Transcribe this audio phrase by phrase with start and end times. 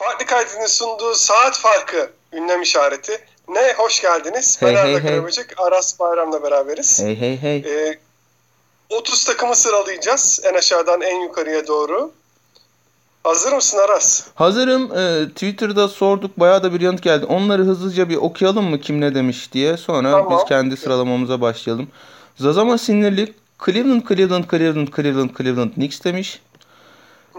[0.00, 3.24] Farklı kaydının sunduğu saat farkı ünlem işareti.
[3.48, 4.62] Ne hoş geldiniz.
[4.62, 5.10] Hey, ben hey, Arda hey.
[5.10, 7.02] Karaböcek, Aras Bayram'la beraberiz.
[7.02, 7.56] Hey hey hey.
[7.56, 7.98] Ee,
[8.90, 12.12] 30 takımı sıralayacağız en aşağıdan en yukarıya doğru.
[13.24, 14.26] Hazır mısın Aras?
[14.34, 14.98] Hazırım.
[14.98, 16.40] Ee, Twitter'da sorduk.
[16.40, 17.26] Bayağı da bir yanıt geldi.
[17.26, 19.76] Onları hızlıca bir okuyalım mı kim ne demiş diye.
[19.76, 20.38] Sonra Tamam.
[20.38, 21.88] biz kendi sıralamamıza başlayalım.
[22.36, 26.40] Zazama sinirli Cleveland, Cleveland, Cleveland, Cleveland, Cleveland Knicks demiş.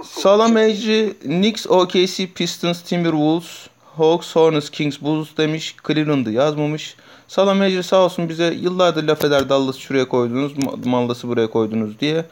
[0.03, 3.67] Salameci Knicks, OKC, Pistons, Timberwolves,
[3.97, 5.75] Hawks, Hornets, Kings, Bulls demiş.
[5.87, 6.95] Cleveland'ı yazmamış.
[7.27, 12.25] Salameci sağ olsun bize yıllardır laf eder Dallas şuraya koydunuz, Ma- Mallas'ı buraya koydunuz diye.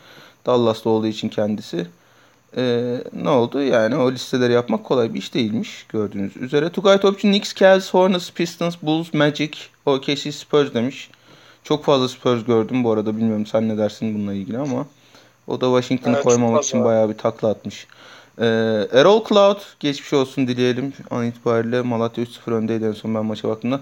[0.45, 1.87] Dallas'ta olduğu için kendisi.
[2.57, 3.61] Ee, ne oldu?
[3.61, 6.69] Yani o listeleri yapmak kolay bir iş değilmiş gördüğünüz üzere.
[6.69, 9.51] Tugay Topçu Knicks, Cavs, Hornets, Pistons, Bulls, Magic,
[9.85, 11.09] OKC, Spurs demiş.
[11.63, 13.17] Çok fazla Spurs gördüm bu arada.
[13.17, 14.85] Bilmiyorum sen ne dersin bununla ilgili ama.
[15.49, 17.87] O da Washington'ı Evet, koymamak için bayağı bir takla atmış.
[18.39, 18.45] Ee,
[18.91, 20.93] Erol Cloud geçmiş olsun dileyelim.
[21.11, 23.81] An itibariyle Malatya 3-0 öndeydi en son ben maça baktığımda.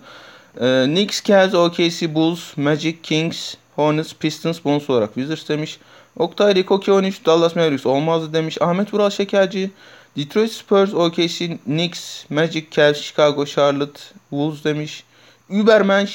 [0.61, 5.79] Ee, Knicks, Cavs, OKC, Bulls, Magic, Kings, Hornets, Pistons, bonus olarak Wizards demiş.
[6.15, 8.61] Oktay Rikoki 13, Dallas Mavericks olmazdı demiş.
[8.61, 9.71] Ahmet Vural Şekerci,
[10.17, 15.03] Detroit Spurs, OKC, Knicks, Magic, Cavs, Chicago, Charlotte, Wolves demiş.
[15.49, 16.13] Übermensch,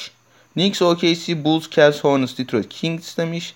[0.53, 3.53] Knicks, OKC, Bulls, Cavs, Hornets, Detroit Kings demiş.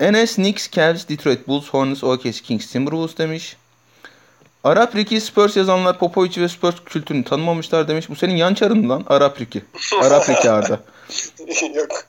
[0.00, 3.56] Enes, Knicks, Cavs, Detroit Bulls, Hornets, OKC, Kings, Timberwolves demiş.
[4.64, 8.08] Arap Riki, Spurs yazanlar Popovic ve Spurs kültürünü tanımamışlar demiş.
[8.08, 9.64] Bu senin yan çarın lan Arap Riki.
[10.02, 10.80] Arap Riki Arda.
[11.74, 12.04] Yok.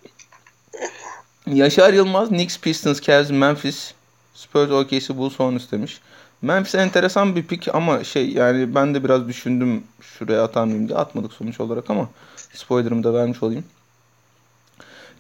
[1.48, 3.94] Yaşar Yılmaz, Knicks, Pistons, Cavs, Memphis,
[4.34, 6.02] Spurs, OKC, Bulls, Hornets demiş.
[6.42, 10.98] Memphis enteresan bir pick ama şey yani ben de biraz düşündüm şuraya atar mıyım diye
[10.98, 12.10] atmadık sonuç olarak ama
[12.54, 13.64] spoilerımı da vermiş olayım.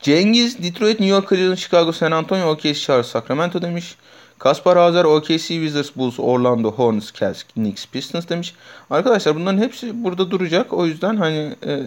[0.01, 3.95] Cengiz, Detroit, New York, Cleveland, Chicago, San Antonio, OKC, Charles, Sacramento demiş.
[4.39, 8.53] Kaspar Hazer, OKC, Wizards, Bulls, Orlando, Hornets, Cavs, Knicks, Pistons demiş.
[8.89, 10.73] Arkadaşlar bunların hepsi burada duracak.
[10.73, 11.83] O yüzden hani e,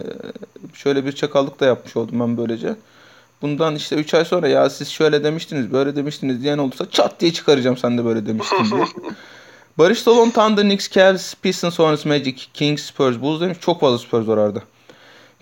[0.73, 2.75] şöyle bir çakallık da yapmış oldum ben böylece.
[3.41, 7.33] Bundan işte 3 ay sonra ya siz şöyle demiştiniz, böyle demiştiniz diyen olursa çat diye
[7.33, 8.85] çıkaracağım sen de böyle demiştin diye.
[9.77, 13.57] Barış Solon, Thunder, Knicks, Cavs, Pistons, Hornets, Magic, Kings, Spurs, Bulls demiş.
[13.61, 14.61] Çok fazla Spurs var arada.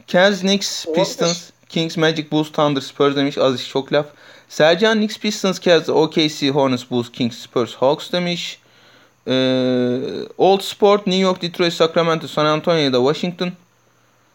[0.07, 0.85] Cavs, Knicks.
[0.95, 3.37] Pistons, Kings, Magic, Bulls, Thunder, Spurs demiş.
[3.37, 4.05] Az iş çok laf.
[4.49, 8.59] Sercan, Knicks, Pistons, Cavs, OKC, Hornets, Bulls, Kings, Spurs, Hawks demiş.
[9.27, 9.99] Ee,
[10.37, 13.51] Old Sport, New York, Detroit, Sacramento, San Antonio ya da Washington.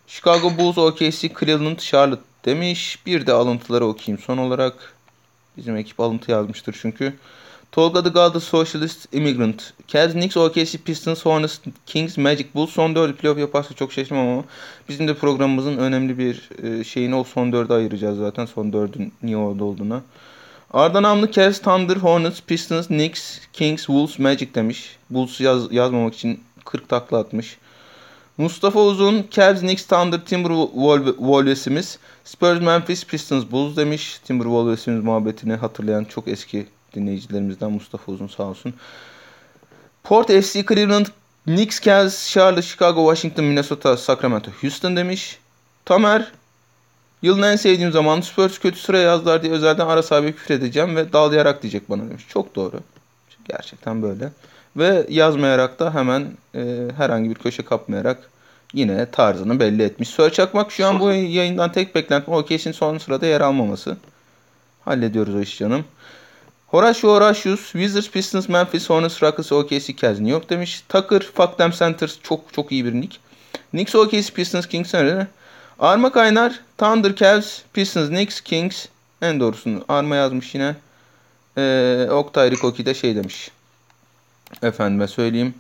[0.07, 2.99] Chicago Bulls, OKC, Cleveland, Charlotte demiş.
[3.07, 4.95] Bir de alıntıları okuyayım son olarak.
[5.57, 7.15] Bizim ekip alıntı yazmıştır çünkü.
[7.75, 9.73] Tolga the God, the Socialist Immigrant.
[9.89, 12.71] Cavs, Knicks, OKC, Pistons, Hornets, Kings, Magic Bulls.
[12.71, 14.45] Son dördü playoff yaparsa çok şaşırmam ama
[14.89, 18.47] bizim de programımızın önemli bir e, şeyini o son dörde ayıracağız zaten.
[18.47, 20.03] Son dördün niye orada olduğuna.
[20.71, 24.97] Arda Namlı Cavs, Thunder, Hornets, Pistons, Knicks, Kings, Wolves, Magic demiş.
[25.11, 27.59] Bulls yaz, yazmamak için 40 takla atmış.
[28.39, 31.99] Mustafa Uzun, Cavs, Knicks, Thunder, Timberwolves'imiz.
[32.25, 34.19] Spurs, Memphis, Pistons, Bulls demiş.
[34.19, 38.75] Timberwolves'imiz muhabbetini hatırlayan çok eski dinleyicilerimizden Mustafa Uzun sağ olsun.
[40.03, 41.07] Port FC, Cleveland,
[41.45, 45.39] Knicks, Cavs, Charlotte, Chicago, Washington, Minnesota, Sacramento, Houston demiş.
[45.85, 46.33] Tamer,
[47.23, 51.13] yılın en sevdiğim zaman Spurs kötü sıra yazdılar diye özelden Aras abi küfür edeceğim ve
[51.13, 52.25] dağlayarak diyecek bana demiş.
[52.29, 52.81] Çok doğru.
[53.49, 54.33] Gerçekten böyle.
[54.77, 58.31] Ve yazmayarak da hemen e, herhangi bir köşe kapmayarak
[58.73, 60.09] yine tarzını belli etmiş.
[60.09, 63.97] Sör Çakmak şu an bu yayından tek beklentim OKC'nin son sırada yer almaması.
[64.85, 65.85] Hallediyoruz o işi canım.
[66.75, 70.83] Horatio Horatius, Wizards, Pistons, Memphis, Hornets, Rockets, OKC, Cavs, New York demiş.
[70.89, 73.19] Tucker, Fuck Them Centers çok çok iyi bir nick.
[73.71, 75.27] Knicks, OKC, Pistons, Kings öyle.
[75.79, 78.87] Arma Kaynar, Thunder, Cavs, Pistons, Knicks, Kings.
[79.23, 80.77] En doğrusunu Arma yazmış yine.
[81.59, 83.51] Ee, Oktay Rikoki de şey demiş.
[84.63, 85.55] Efendime söyleyeyim.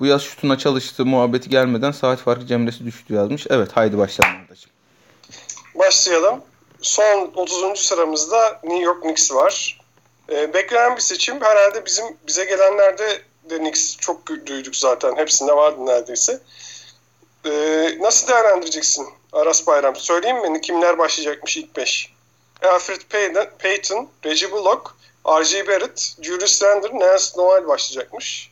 [0.00, 3.46] Bu yaz şutuna çalıştı muhabbeti gelmeden saat farkı cemresi düştü yazmış.
[3.50, 4.40] Evet haydi başlayalım.
[5.74, 6.40] Başlayalım.
[6.80, 7.78] Son 30.
[7.78, 9.79] sıramızda New York Knicks var.
[10.30, 11.40] Ee, beklenen bir seçim.
[11.40, 15.16] Herhalde bizim bize gelenlerde de Knicks çok duyduk zaten.
[15.16, 16.40] Hepsinde vardı neredeyse.
[17.46, 19.96] Ee, nasıl değerlendireceksin Aras Bayram?
[19.96, 22.12] Söyleyeyim mi kimler başlayacakmış ilk 5?
[22.62, 24.94] Alfred Payton, Payton Reggie Bullock,
[25.26, 25.66] R.J.
[25.66, 28.50] Barrett, Julius Randle, Nance Noel başlayacakmış.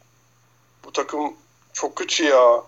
[0.84, 1.32] Bu takım
[1.72, 2.62] çok kötü ya.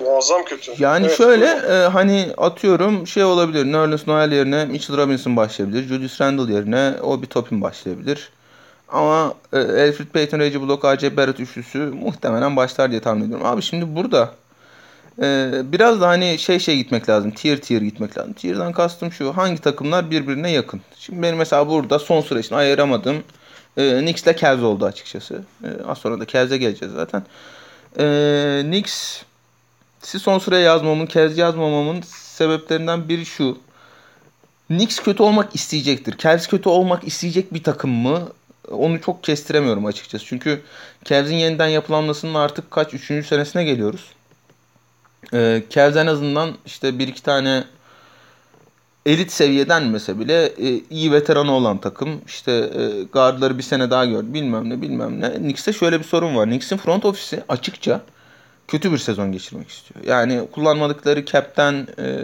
[0.00, 0.72] Muazzam kötü.
[0.78, 3.64] Yani Evet, şöyle e, hani atıyorum şey olabilir.
[3.64, 5.88] Nerlens Noel yerine Mitchell Robinson başlayabilir.
[5.88, 8.30] Julius Randle yerine Obi Toppin başlayabilir.
[8.88, 11.16] Ama e, Alfred Payton, Reggie Bullock, R.J.
[11.16, 13.46] Barrett üçlüsü muhtemelen başlar diye tahmin ediyorum.
[13.46, 14.34] Abi şimdi burada
[15.22, 17.30] e, biraz da hani şey şey gitmek lazım.
[17.30, 18.32] Tier tier gitmek lazım.
[18.32, 19.36] Tier'dan kastım şu.
[19.36, 20.80] Hangi takımlar birbirine yakın?
[20.98, 23.22] Şimdi benim mesela burada son sıra için ayıramadığım
[23.76, 25.42] e, Knicks'le Cavs oldu açıkçası.
[25.64, 27.22] E, az sonra da Cavs'e geleceğiz zaten.
[27.98, 33.58] Ee, Knicks'i son sıraya yazmamın, kez yazmamamın sebeplerinden biri şu.
[34.66, 36.18] Knicks kötü olmak isteyecektir.
[36.18, 38.28] Cavs kötü olmak isteyecek bir takım mı?
[38.70, 40.24] Onu çok kestiremiyorum açıkçası.
[40.26, 40.62] Çünkü
[41.04, 42.94] Cavs'in yeniden yapılanmasının artık kaç?
[42.94, 44.04] Üçüncü senesine geliyoruz.
[45.34, 47.64] Ee, Cavs en azından işte bir iki tane
[49.06, 52.20] elit seviyeden mese bile e, iyi veteranı olan takım.
[52.26, 55.34] İşte e, guardları bir sene daha gördü bilmem ne bilmem ne.
[55.34, 56.48] Knicks'te şöyle bir sorun var.
[56.48, 58.00] Knicks'in front ofisi açıkça
[58.68, 60.04] kötü bir sezon geçirmek istiyor.
[60.04, 62.22] Yani kullanmadıkları cap'ten, e,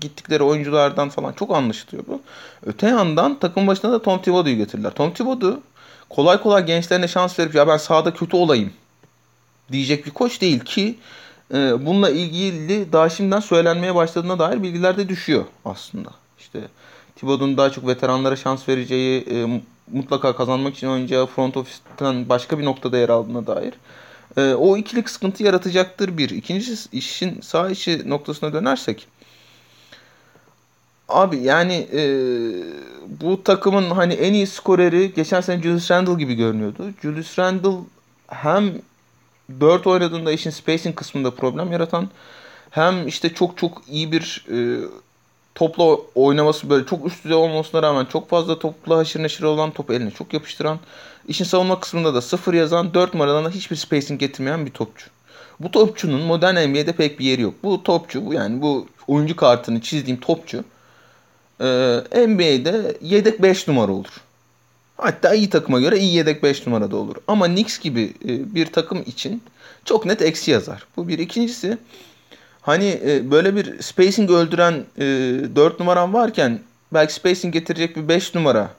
[0.00, 2.20] gittikleri oyunculardan falan çok anlaşılıyor bu.
[2.66, 4.90] Öte yandan takım başına da Tom Thibodeau'yu getirdiler.
[4.90, 5.60] Tom Thibodeau
[6.10, 8.72] kolay kolay gençlerine şans verip ya ben sahada kötü olayım
[9.72, 10.98] diyecek bir koç değil ki
[11.54, 16.10] e, bununla ilgili daha şimdiden söylenmeye başladığına dair bilgiler de düşüyor aslında.
[16.38, 16.60] İşte
[17.16, 19.62] Thibodeau'nun daha çok veteranlara şans vereceği, e,
[19.92, 23.74] mutlaka kazanmak için oynayacağı front ofisten başka bir noktada yer aldığına dair.
[24.36, 26.30] E, o ikilik sıkıntı yaratacaktır bir.
[26.30, 29.06] İkincisi işin sağ işi noktasına dönersek.
[31.08, 32.02] Abi yani e,
[33.20, 36.90] bu takımın hani en iyi skoreri geçen sene Julius Randle gibi görünüyordu.
[37.02, 37.78] Julius Randle
[38.26, 38.72] hem
[39.60, 42.10] 4 oynadığında işin spacing kısmında problem yaratan
[42.70, 44.86] hem işte çok çok iyi bir e,
[45.60, 49.92] topla oynaması böyle çok üst düzey olmasına rağmen çok fazla topla haşır neşir olan topu
[49.92, 50.78] eline çok yapıştıran
[51.28, 55.06] işin savunma kısmında da sıfır yazan 4 numaradan da hiçbir spacing getirmeyen bir topçu.
[55.60, 57.54] Bu topçunun modern NBA'de pek bir yeri yok.
[57.62, 60.64] Bu topçu bu yani bu oyuncu kartını çizdiğim topçu
[61.60, 61.66] e,
[62.28, 64.20] NBA'de yedek 5 numara olur.
[64.96, 67.16] Hatta iyi takıma göre iyi yedek 5 numarada olur.
[67.28, 68.14] Ama Knicks gibi
[68.54, 69.42] bir takım için
[69.84, 70.86] çok net eksi yazar.
[70.96, 71.18] Bu bir.
[71.18, 71.78] ikincisi
[72.62, 75.04] hani e, böyle bir spacing öldüren e,
[75.56, 76.60] 4 numaran varken
[76.92, 78.70] belki spacing getirecek bir 5 numara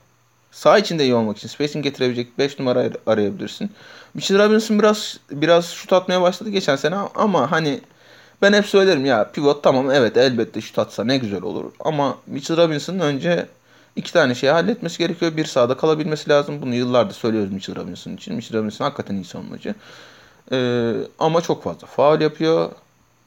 [0.52, 3.72] sağ içinde iyi olmak için spacing getirebilecek 5 numara arayabilirsin.
[4.14, 7.82] Mitchell Robinson biraz biraz şut atmaya başladı geçen sene ama hani
[8.42, 11.72] ben hep söylerim ya pivot tamam evet elbette şut atsa ne güzel olur.
[11.80, 13.48] Ama Mitchell Robinson'ın önce
[13.96, 15.38] iki tane şeyi halletmesi gerekiyor.
[15.38, 16.62] Bir sahada kalabilmesi lazım.
[16.62, 18.36] Bunu yıllardır söylüyoruz Mitchell Robinson için.
[18.36, 19.76] Mitchell Robinson hakikaten iyi savunmacı.
[20.52, 22.72] Ee, ama çok fazla faal yapıyor.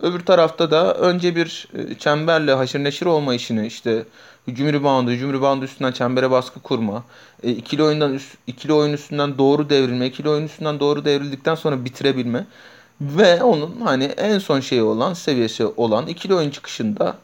[0.01, 4.05] Öbür tarafta da önce bir e, çemberle haşır neşir olma işini işte
[4.49, 7.05] hücum reboundu, hücum reboundu üstünden çembere baskı kurma,
[7.43, 11.85] e, ikili oyundan üst, ikili oyun üstünden doğru devrilme, ikili oyun üstünden doğru devrildikten sonra
[11.85, 12.47] bitirebilme
[13.01, 17.17] ve onun hani en son şeyi olan seviyesi olan ikili oyun çıkışında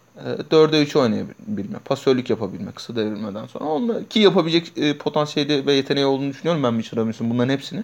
[0.50, 3.64] 4'e 3 oynayabilme, pasörlük yapabilme kısa devrilmeden sonra.
[3.64, 7.82] Onunla, ki yapabilecek e, potansiyeli ve yeteneği olduğunu düşünüyorum ben Mitchell Robinson bunların hepsini.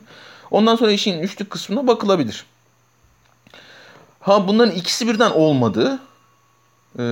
[0.51, 2.45] Ondan sonra işin üçlük kısmına bakılabilir.
[4.27, 5.99] Ha bunların ikisi birden olmadı.
[6.99, 7.03] Ee,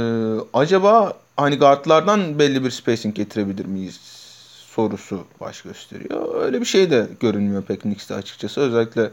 [0.53, 4.01] acaba hani guardlardan belli bir spacing getirebilir miyiz
[4.67, 6.43] sorusu baş gösteriyor.
[6.43, 8.61] Öyle bir şey de görünmüyor pek Knicks'te açıkçası.
[8.61, 9.11] Özellikle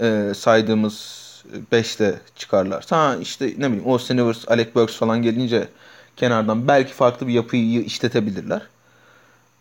[0.00, 1.24] e, saydığımız
[1.72, 2.86] 5'te çıkarlar.
[2.90, 5.68] Ha işte ne bileyim Austin Rivers, Alec Burks falan gelince
[6.16, 8.62] kenardan belki farklı bir yapıyı işletebilirler.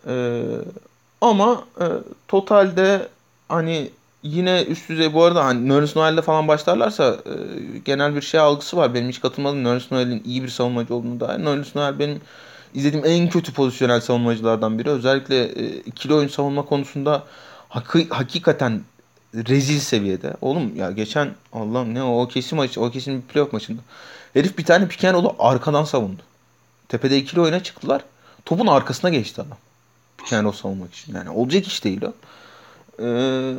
[0.07, 0.41] Ee,
[1.21, 1.85] ama e,
[2.27, 3.07] totalde
[3.50, 3.89] hani
[4.24, 7.34] yine üst düzey bu arada hani Nerlens Noel'de falan başlarlarsa e,
[7.78, 8.94] genel bir şey algısı var.
[8.94, 11.40] Benim hiç katılmadığım Nerlens Noel'in iyi bir savunmacı olduğunu dair.
[11.40, 12.22] Nerlens Noel benim
[12.74, 14.90] izlediğim en kötü pozisyonel savunmacılardan biri.
[14.90, 17.24] Özellikle e, ikili oyun savunma konusunda
[17.69, 18.81] hak- hakikaten
[19.36, 20.34] rezil seviyede.
[20.42, 23.81] Oğlum ya geçen Allah'ım ne o, kesim maçı, o kesin bir playoff maçında.
[24.34, 26.22] Herif bir tane piken oldu arkadan savundu.
[26.89, 28.01] Tepede ikili oyuna çıktılar.
[28.46, 29.58] Topun arkasına geçti adam.
[30.18, 31.15] Piken savunmak için.
[31.15, 32.13] Yani olacak iş değil o.
[33.00, 33.54] Ee,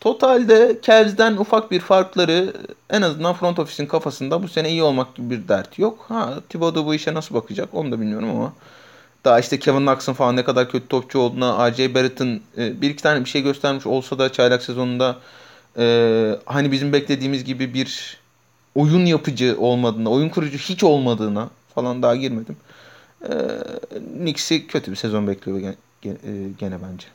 [0.00, 2.52] totalde Cavs'den ufak bir farkları
[2.90, 6.04] en azından front office'in kafasında bu sene iyi olmak gibi bir dert yok.
[6.08, 8.52] Ha Thibodeau bu işe nasıl bakacak onu da bilmiyorum ama
[9.24, 11.94] daha işte Kevin Knox'ın falan ne kadar kötü topçu olduğuna, R.J.
[11.94, 15.16] Barrett'ın e, bir iki tane bir şey göstermiş olsa da çaylak sezonunda
[15.78, 18.18] e, hani bizim beklediğimiz gibi bir
[18.74, 22.56] oyun yapıcı olmadığına, oyun kurucu hiç olmadığına falan daha girmedim.
[23.22, 23.32] E,
[24.18, 26.16] Knicks'i kötü bir sezon bekliyor gene, gene,
[26.58, 27.06] gene bence.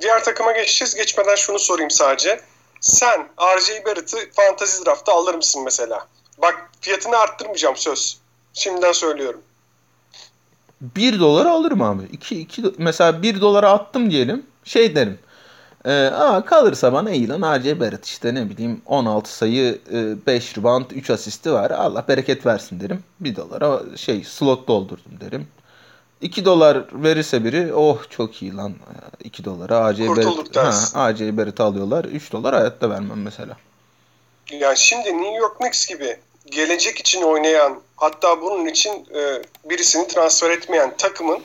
[0.00, 0.94] Diğer takıma geçeceğiz.
[0.94, 2.40] Geçmeden şunu sorayım sadece.
[2.80, 3.84] Sen R.J.
[3.84, 6.06] Barrett'ı fantasy draftta alır mısın mesela?
[6.38, 8.18] Bak fiyatını arttırmayacağım söz.
[8.52, 9.40] Şimdiden söylüyorum.
[10.80, 12.02] 1 dolara alırım abi.
[12.12, 14.46] 2, 2, mesela 1 dolara attım diyelim.
[14.64, 15.18] Şey derim.
[15.84, 17.80] E, aa, kalırsa bana iyi lan R.J.
[17.80, 21.70] Barrett işte ne bileyim 16 sayı, e, 5 rebound, 3 asisti var.
[21.70, 23.04] Allah bereket versin derim.
[23.20, 25.48] 1 dolara şey slot doldurdum derim.
[26.20, 28.74] 2 dolar verirse biri oh çok iyi lan
[29.24, 32.04] 2 dolara AC Barrett, ha, AC Barrett alıyorlar.
[32.04, 33.56] 3 dolar hayatta vermem mesela.
[34.50, 36.16] Yani şimdi New York Knicks gibi
[36.46, 41.42] gelecek için oynayan hatta bunun için e, birisini transfer etmeyen takımın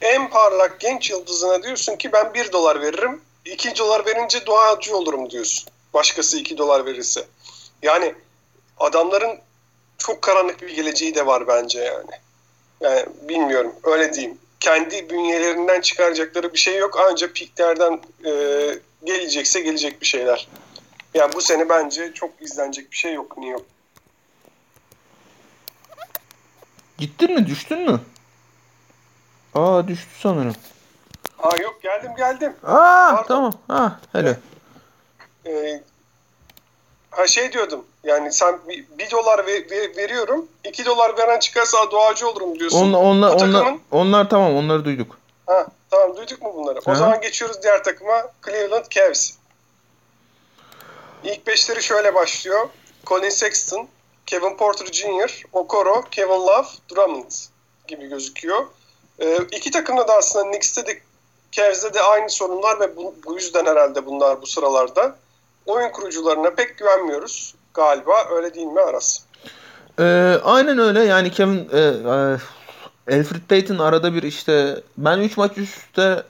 [0.00, 5.30] en parlak genç yıldızına diyorsun ki ben 1 dolar veririm 2 dolar verince duacı olurum
[5.30, 5.68] diyorsun.
[5.94, 7.24] başkası 2 dolar verirse.
[7.82, 8.14] Yani
[8.78, 9.38] adamların
[9.98, 12.10] çok karanlık bir geleceği de var bence yani.
[12.82, 14.38] Yani bilmiyorum öyle diyeyim.
[14.60, 16.98] Kendi bünyelerinden çıkaracakları bir şey yok.
[17.10, 18.30] Ancak piklerden e,
[19.04, 20.48] gelecekse gelecek bir şeyler.
[21.14, 23.64] Yani bu sene bence çok izlenecek bir şey yok New York.
[26.98, 27.46] Gittin mi?
[27.46, 28.00] Düştün mü?
[29.54, 30.54] Aa düştü sanırım.
[31.38, 32.56] Aa yok geldim geldim.
[32.64, 33.24] Aa Pardon.
[33.28, 33.52] tamam.
[33.68, 34.38] Ha hele.
[35.46, 35.82] Ee,
[37.10, 37.84] ha şey diyordum.
[38.04, 40.48] Yani sen bir, bir dolar ve, ve- veriyorum.
[40.64, 42.92] 2 dolar veren çıkarsa doğacı olurum diyorsun.
[42.92, 45.18] Onlar, onlar, Bu onlar, takımın- onlar tamam onları duyduk.
[45.46, 46.80] Ha, tamam duyduk mu bunları?
[46.86, 46.96] O Hı.
[46.96, 48.22] zaman geçiyoruz diğer takıma.
[48.46, 49.30] Cleveland Cavs.
[51.24, 52.68] İlk beşleri şöyle başlıyor.
[53.06, 53.88] Colin Sexton,
[54.26, 57.30] Kevin Porter Jr., Okoro, Kevin Love, Drummond
[57.88, 58.66] gibi gözüküyor.
[59.20, 61.00] Ee, iki takımda da aslında Knicks'te de
[61.52, 65.16] Cavs'de de aynı sorunlar ve bu, bu yüzden herhalde bunlar bu sıralarda.
[65.66, 68.12] Oyun kurucularına pek güvenmiyoruz galiba.
[68.36, 69.20] Öyle değil mi Aras?
[69.98, 75.58] Ee, aynen öyle yani Kevin e, e, Alfred Payton arada bir işte ben 3 maç
[75.58, 76.22] üst üste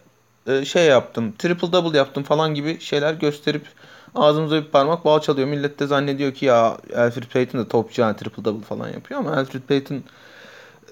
[0.46, 3.66] e, şey yaptım triple double yaptım falan gibi şeyler gösterip
[4.14, 5.49] ağzımıza bir parmak bal çalıyor.
[5.49, 9.37] Millet de zannediyor ki ya Alfred Payton da topçu yani triple double falan yapıyor ama
[9.37, 10.02] Alfred Payton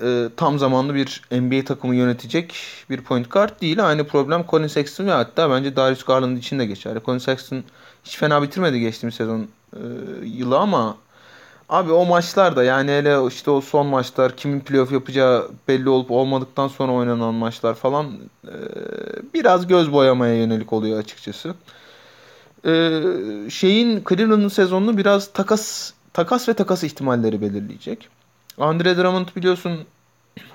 [0.03, 2.55] e, tam zamanlı bir NBA takımı yönetecek
[2.91, 3.89] bir point guard değil.
[3.89, 7.01] Aynı problem Colin Sexton ve hatta bence Darius Garland için de geçerli.
[7.05, 7.65] Colin Sexton
[8.05, 9.81] hiç fena bitirmedi geçtiğimiz sezon e,
[10.25, 10.97] yılı ama
[11.71, 16.69] Abi o maçlarda yani hele işte o son maçlar kimin playoff yapacağı belli olup olmadıktan
[16.69, 18.07] sonra oynanan maçlar falan
[18.45, 18.55] e,
[19.35, 21.55] biraz göz boyamaya yönelik oluyor açıkçası.
[22.67, 22.71] E,
[23.51, 28.09] şeyin Cleveland'ın sezonunu biraz takas takas ve takas ihtimalleri belirleyecek.
[28.59, 29.81] Andre Drummond biliyorsun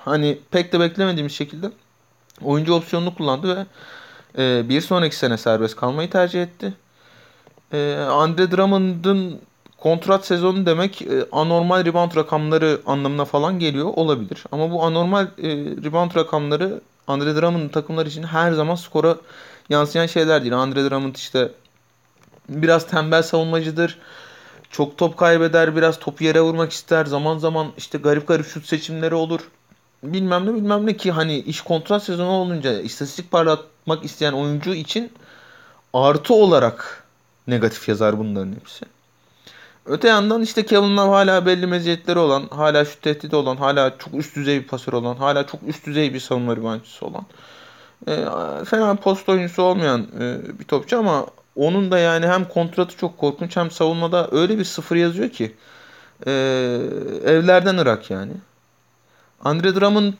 [0.04, 1.70] hani pek de beklemediğimiz şekilde
[2.42, 3.66] oyuncu opsiyonunu kullandı ve
[4.42, 6.74] e, bir sonraki sene serbest kalmayı tercih etti.
[7.72, 9.40] E, Andre Drummond'ın
[9.78, 14.44] kontrat sezonu demek e, anormal rebound rakamları anlamına falan geliyor olabilir.
[14.52, 15.48] Ama bu anormal e,
[15.84, 19.16] rebound rakamları Andre Drummond'ın takımlar için her zaman skora
[19.68, 20.56] yansıyan şeyler değil.
[20.56, 21.52] Andre Drummond işte
[22.48, 23.98] biraz tembel savunmacıdır.
[24.70, 27.06] Çok top kaybeder, biraz topu yere vurmak ister.
[27.06, 29.40] Zaman zaman işte garip garip şut seçimleri olur.
[30.02, 35.12] Bilmem ne bilmem ne ki hani iş kontrat sezonu olunca istatistik parlatmak isteyen oyuncu için
[35.92, 37.05] artı olarak
[37.46, 38.86] negatif yazar bunların hepsi.
[39.86, 44.14] Öte yandan işte Kevin Love hala belli meziyetleri olan, hala şut tehdidi olan, hala çok
[44.14, 47.26] üst düzey bir pasör olan, hala çok üst düzey bir savunma reboundçısı olan.
[48.08, 48.24] E,
[48.64, 51.26] fena post oyuncusu olmayan e, bir topçu ama
[51.56, 55.54] onun da yani hem kontratı çok korkunç hem savunmada öyle bir sıfır yazıyor ki
[56.26, 56.30] e,
[57.24, 58.32] evlerden ırak yani.
[59.44, 60.12] Andre Drummond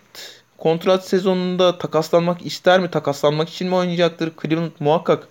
[0.59, 2.91] kontrat sezonunda takaslanmak ister mi?
[2.91, 4.33] Takaslanmak için mi oynayacaktır?
[4.43, 5.29] Cleveland muhakkak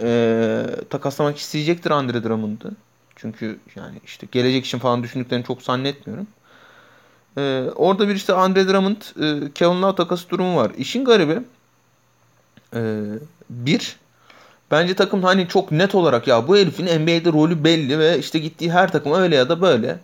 [0.00, 2.72] e, takaslanmak isteyecektir Andre Drummond'ı.
[3.16, 6.26] Çünkü yani işte gelecek için falan düşündüklerini çok zannetmiyorum.
[7.38, 10.72] Ee, orada bir işte Andre Drummond, e, Kevin Love takası durumu var.
[10.78, 11.38] İşin garibi
[12.74, 13.02] e,
[13.50, 13.96] bir,
[14.70, 18.72] bence takım hani çok net olarak ya bu herifin NBA'de rolü belli ve işte gittiği
[18.72, 19.98] her takım öyle ya da böyle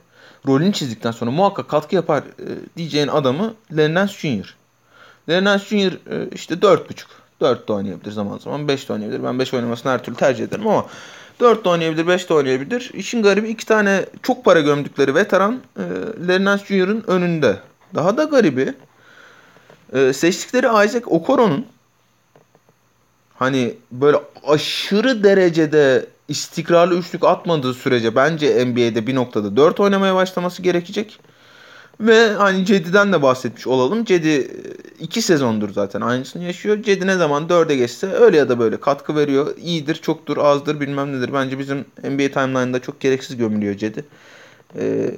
[0.47, 4.57] rolünü çizdikten sonra muhakkak katkı yapar e, diyeceğin adamı Larry Nance Jr.
[5.29, 5.93] Larry Nance Jr.
[6.13, 7.05] E, işte 4.5.
[7.41, 8.69] 4 de oynayabilir zaman zaman.
[8.69, 9.25] 5 de oynayabilir.
[9.25, 10.87] Ben 5 oynamasını her türlü tercih ederim ama
[11.41, 12.91] 4 de oynayabilir, 5 de oynayabilir.
[12.95, 15.61] İşin garibi iki tane çok para gömdükleri veteran
[16.29, 17.57] e, Nance Jr.'ın önünde.
[17.95, 18.75] Daha da garibi
[19.93, 21.67] e, seçtikleri Isaac Okoro'nun
[23.35, 24.17] hani böyle
[24.47, 31.21] aşırı derecede istikrarlı üçlük atmadığı sürece bence NBA'de bir noktada 4 oynamaya başlaması gerekecek.
[32.01, 34.05] Ve hani Cedi'den de bahsetmiş olalım.
[34.05, 34.51] Cedi
[35.01, 36.83] 2 sezondur zaten aynısını yaşıyor.
[36.83, 39.57] Cedi ne zaman 4'e geçse öyle ya da böyle katkı veriyor.
[39.57, 41.31] İyidir, çoktur, azdır bilmem nedir.
[41.33, 44.05] Bence bizim NBA timeline'da çok gereksiz gömülüyor Cedi.
[44.79, 45.11] Ee,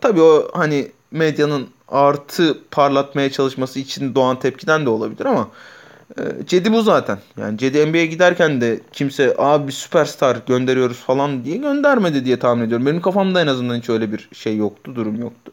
[0.00, 5.48] tabii o hani medyanın artı parlatmaya çalışması için doğan tepkiden de olabilir ama
[6.18, 7.18] e, Cedi bu zaten.
[7.36, 12.64] Yani Cedi NBA'ye giderken de kimse abi bir süperstar gönderiyoruz falan diye göndermedi diye tahmin
[12.64, 12.86] ediyorum.
[12.86, 15.52] Benim kafamda en azından hiç öyle bir şey yoktu, durum yoktu.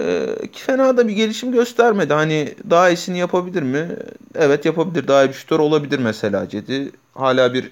[0.00, 2.12] Ee, fena da bir gelişim göstermedi.
[2.12, 3.88] Hani daha iyisini yapabilir mi?
[4.34, 5.08] Evet yapabilir.
[5.08, 6.92] Daha iyi bir şutör olabilir mesela Cedi.
[7.14, 7.70] Hala bir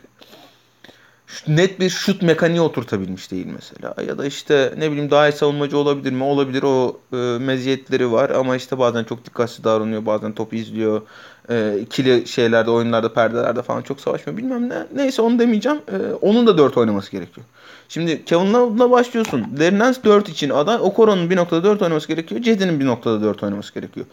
[1.48, 3.94] net bir şut mekaniği oturtabilmiş değil mesela.
[4.08, 6.24] Ya da işte ne bileyim daha iyi savunmacı olabilir mi?
[6.24, 10.06] Olabilir o e, meziyetleri var ama işte bazen çok dikkatsiz davranıyor.
[10.06, 11.02] Bazen topu izliyor.
[11.50, 14.38] E, ikili şeylerde, oyunlarda, perdelerde falan çok savaşmıyor.
[14.38, 14.86] Bilmem ne.
[14.94, 15.78] Neyse onu demeyeceğim.
[15.92, 17.46] E, onun da 4 oynaması gerekiyor.
[17.88, 19.46] Şimdi Kevin Love'la başlıyorsun.
[19.58, 20.78] Larry Nance 4 için aday.
[20.80, 22.42] Okoro'nun 1.4 oynaması gerekiyor.
[22.42, 24.06] Cedi'nin 1.4 oynaması gerekiyor.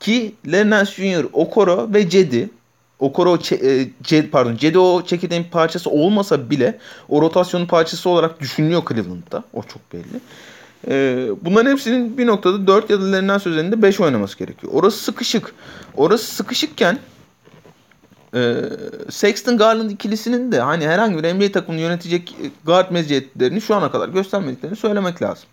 [0.00, 2.48] Ki Larry Nance Jr., Okoro ve Cedi
[2.98, 6.78] Okoro e, C, pardon Cedi o çekirdeğin parçası olmasa bile
[7.08, 9.44] o rotasyonun parçası olarak düşünülüyor Cleveland'da.
[9.52, 10.20] O çok belli.
[10.88, 14.72] E, bunların hepsinin bir noktada 4 ya da ilerinden sözlerinde 5 oynaması gerekiyor.
[14.76, 15.54] Orası sıkışık.
[15.96, 16.98] Orası sıkışıkken
[18.34, 18.54] e,
[19.10, 24.08] Sexton Garland ikilisinin de hani herhangi bir NBA takımını yönetecek guard meziyetlerini şu ana kadar
[24.08, 25.44] göstermediklerini söylemek lazım.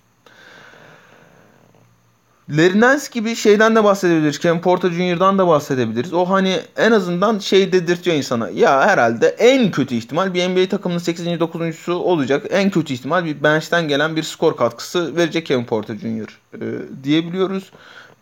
[2.49, 4.39] Lerinens gibi şeyden de bahsedebiliriz.
[4.39, 6.13] Kevin Porter Jr.'dan da bahsedebiliriz.
[6.13, 8.49] O hani en azından şey dedirtiyor insana.
[8.49, 11.27] Ya herhalde en kötü ihtimal bir NBA takımının 8.
[11.27, 12.45] 9.sü olacak.
[12.49, 16.39] En kötü ihtimal bir bench'ten gelen bir skor katkısı verecek Kevin Porter Jr.
[16.53, 16.59] E,
[17.03, 17.71] diyebiliyoruz.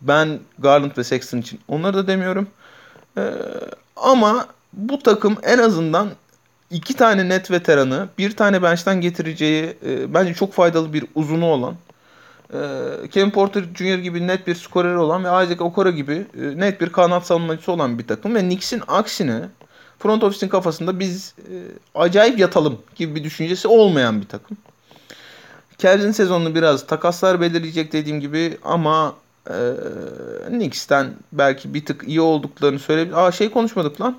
[0.00, 2.48] Ben Garland ve Sexton için onları da demiyorum.
[3.18, 3.30] E,
[3.96, 6.08] ama bu takım en azından
[6.70, 11.74] iki tane net veteranı, bir tane bench'ten getireceği e, bence çok faydalı bir uzunu olan
[13.10, 13.98] Kevin Porter Jr.
[13.98, 17.98] gibi net bir skorer olan ve Isaac Okoro gibi e, net bir kanat savunmacısı olan
[17.98, 19.48] bir takım ve Knicks'in aksine
[19.98, 21.54] front office'in kafasında biz e,
[21.94, 24.56] acayip yatalım gibi bir düşüncesi olmayan bir takım.
[25.78, 29.14] Cavs'in sezonunu biraz takaslar belirleyecek dediğim gibi ama
[29.50, 29.56] e,
[30.46, 33.16] Knicks'ten belki bir tık iyi olduklarını söyleyebilir.
[33.16, 34.18] Aa şey konuşmadık lan.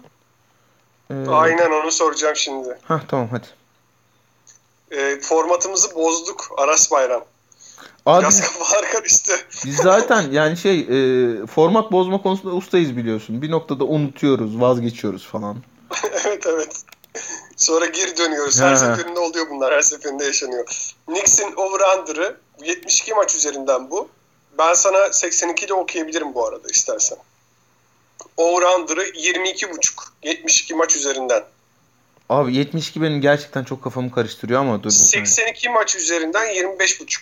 [1.11, 2.77] Ee, Aynen onu soracağım şimdi.
[2.83, 3.47] Hah tamam hadi.
[4.91, 7.23] E, formatımızı bozduk Aras Bayram.
[8.05, 9.33] Abi, Biraz kafalar karıştı.
[9.65, 13.41] Biz zaten yani şey e, format bozma konusunda ustayız biliyorsun.
[13.41, 15.57] Bir noktada unutuyoruz, vazgeçiyoruz falan.
[16.25, 16.83] evet evet.
[17.55, 18.61] Sonra geri dönüyoruz.
[18.61, 19.73] Her seferinde oluyor bunlar.
[19.73, 20.93] Her seferinde yaşanıyor.
[21.05, 24.09] Knicks'in over-under'ı 72 maç üzerinden bu.
[24.57, 27.17] Ben sana 82 de okuyabilirim bu arada istersen.
[28.37, 29.91] Over-under'ı 22.5.
[30.23, 31.43] 72 maç üzerinden.
[32.29, 34.89] Abi 72 benim gerçekten çok kafamı karıştırıyor ama dur.
[34.89, 37.19] 82 maç üzerinden 25.5.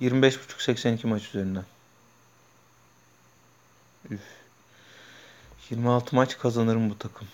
[0.00, 1.64] 25.5-82 maç üzerinden.
[4.10, 4.20] Üf.
[5.70, 7.28] 26 maç kazanırım bu takım.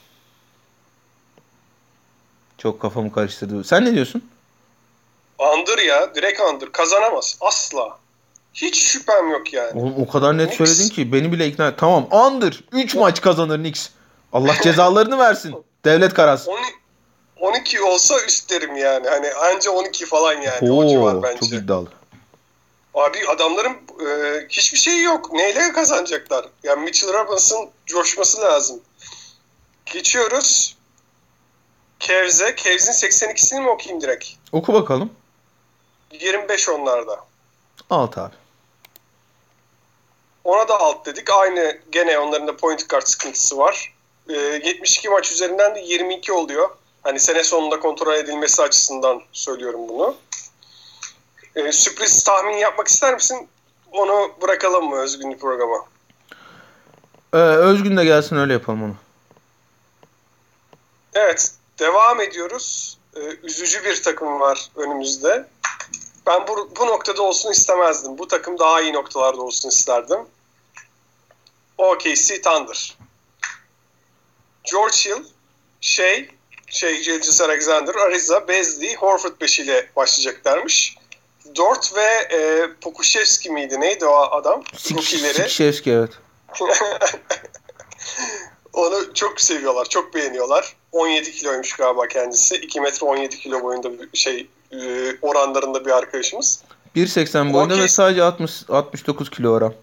[2.59, 3.65] Çok kafamı karıştırdı.
[3.65, 4.31] Sen ne diyorsun?
[5.39, 6.15] Andır ya.
[6.15, 6.73] Direkt andır.
[6.73, 7.39] Kazanamaz.
[7.41, 7.99] Asla.
[8.55, 9.81] Hiç şüphem yok yani.
[9.81, 10.71] Oğlum o kadar net Knicks.
[10.77, 12.65] söyledin ki beni bile ikna Tamam andır.
[12.73, 13.89] 3 maç kazanır Knicks.
[14.33, 15.55] Allah cezalarını versin.
[15.85, 16.51] Devlet karası.
[17.41, 19.09] 12 olsa üst derim yani.
[19.09, 20.71] Hani anca 12 falan yani.
[20.73, 21.41] Oo, o civar bence.
[21.41, 21.89] Çok iddialı.
[22.95, 23.73] Abi adamların
[24.07, 25.33] e, hiçbir şeyi yok.
[25.33, 26.47] Neyle kazanacaklar?
[26.63, 28.81] Yani Mitchell Robinson coşması lazım.
[29.87, 30.77] Geçiyoruz.
[32.01, 32.57] Cavs'e.
[32.57, 34.29] Cavs'in 82'sini mi okuyayım direkt?
[34.53, 35.11] Oku bakalım.
[36.21, 37.25] 25 onlarda.
[37.91, 38.35] Alt abi.
[40.45, 41.31] Ona da alt dedik.
[41.31, 43.95] Aynı gene onların da point guard sıkıntısı var.
[44.29, 46.71] E, 72 maç üzerinden de 22 oluyor.
[47.03, 50.17] Hani sene sonunda kontrol edilmesi açısından söylüyorum bunu.
[51.57, 53.49] E, sürpriz tahmin yapmak ister misin?
[53.93, 55.85] Onu bırakalım mı Özgünlü programa?
[57.33, 58.95] Ee, Özgün de gelsin öyle yapalım onu.
[61.15, 61.53] Evet.
[61.79, 62.99] Devam ediyoruz.
[63.17, 65.49] Ee, üzücü bir takım var önümüzde.
[66.27, 68.19] Ben bu, bu noktada olsun istemezdim.
[68.19, 70.19] Bu takım daha iyi noktalarda olsun isterdim.
[71.79, 72.99] OKC Thunder.
[74.65, 75.25] George Hill,
[75.81, 76.31] şey,
[76.67, 80.97] şey Gilgis Alexander, Ariza, Bezli, Horford beşiyle başlayacaklarmış.
[81.57, 83.81] Dort ve e, Pokuševski miydi?
[83.81, 84.63] Neydi o adam?
[85.35, 86.11] Pokuševski evet.
[88.73, 90.77] Onu çok seviyorlar, çok beğeniyorlar.
[90.93, 92.57] 17 kiloymuş galiba kendisi.
[92.57, 94.79] 2 metre 17 kilo boyunda bir şey e,
[95.23, 96.63] oranlarında bir arkadaşımız.
[96.97, 97.85] 1.80 boyunda okay.
[97.85, 99.75] ve sadece 60 69 kilo oran.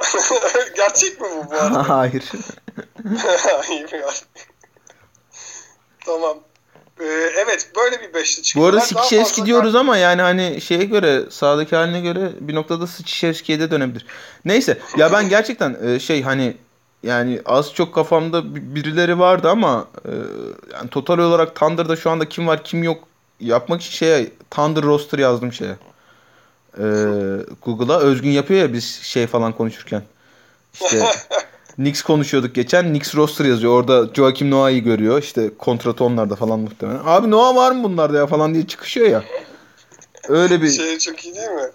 [0.76, 1.88] Gerçek mi bu bu arada?
[1.88, 2.32] Hayır.
[3.22, 3.90] Hayır
[6.08, 6.38] tamam.
[7.00, 7.04] Ee,
[7.44, 8.60] evet böyle bir beşli çıktı.
[8.60, 13.60] Bu arada Sikişevski diyoruz ama yani hani şeye göre sağdaki haline göre bir noktada Sikişevski'ye
[13.60, 14.06] de dönebilir.
[14.44, 16.56] Neyse ya ben gerçekten e, şey hani
[17.02, 20.12] yani az çok kafamda birileri vardı ama e,
[20.72, 23.04] yani total olarak Thunder'da şu anda kim var kim yok
[23.40, 25.76] yapmak için şeye Thunder roster yazdım şeye.
[26.78, 26.84] E,
[27.64, 30.02] Google'a özgün yapıyor ya biz şey falan konuşurken.
[30.74, 31.04] İşte
[31.78, 32.88] Knicks konuşuyorduk geçen.
[32.88, 33.72] Knicks roster yazıyor.
[33.72, 35.22] Orada Joakim Noah'yı görüyor.
[35.22, 37.00] İşte kontratı onlarda falan muhtemelen.
[37.04, 39.24] Abi Noah var mı bunlarda ya falan diye çıkışıyor ya.
[40.28, 40.70] Öyle bir...
[40.70, 41.70] Şey çok iyi değil mi?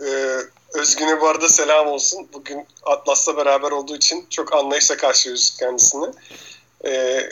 [0.00, 0.36] Ee,
[0.74, 2.28] Özgün'e bu arada selam olsun.
[2.32, 6.06] Bugün Atlas'la beraber olduğu için çok anlayışla karşılıyoruz kendisini.
[6.84, 7.28] Ee,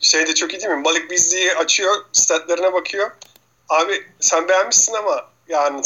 [0.00, 0.82] şey de çok iyi değil mi?
[0.84, 3.10] Malik Bizli'yi açıyor, statlarına bakıyor.
[3.68, 5.82] Abi sen beğenmişsin ama yani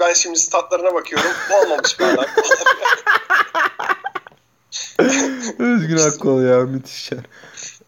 [0.00, 1.30] ben şimdi statlarına bakıyorum.
[1.50, 2.26] Olmamış bana.
[5.58, 7.18] Özgün Akkol ya müthiş ya.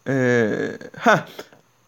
[0.08, 1.26] Ee, ha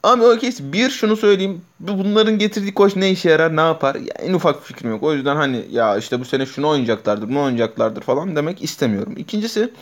[0.07, 1.63] Abi o kes bir şunu söyleyeyim.
[1.81, 3.95] Bunların getirdiği koç ne işe yarar ne yapar?
[3.95, 5.03] Ya, en ufak bir fikrim yok.
[5.03, 9.15] O yüzden hani ya işte bu sene şunu oynayacaklardır bunu oynayacaklardır falan demek istemiyorum.
[9.17, 9.73] İkincisi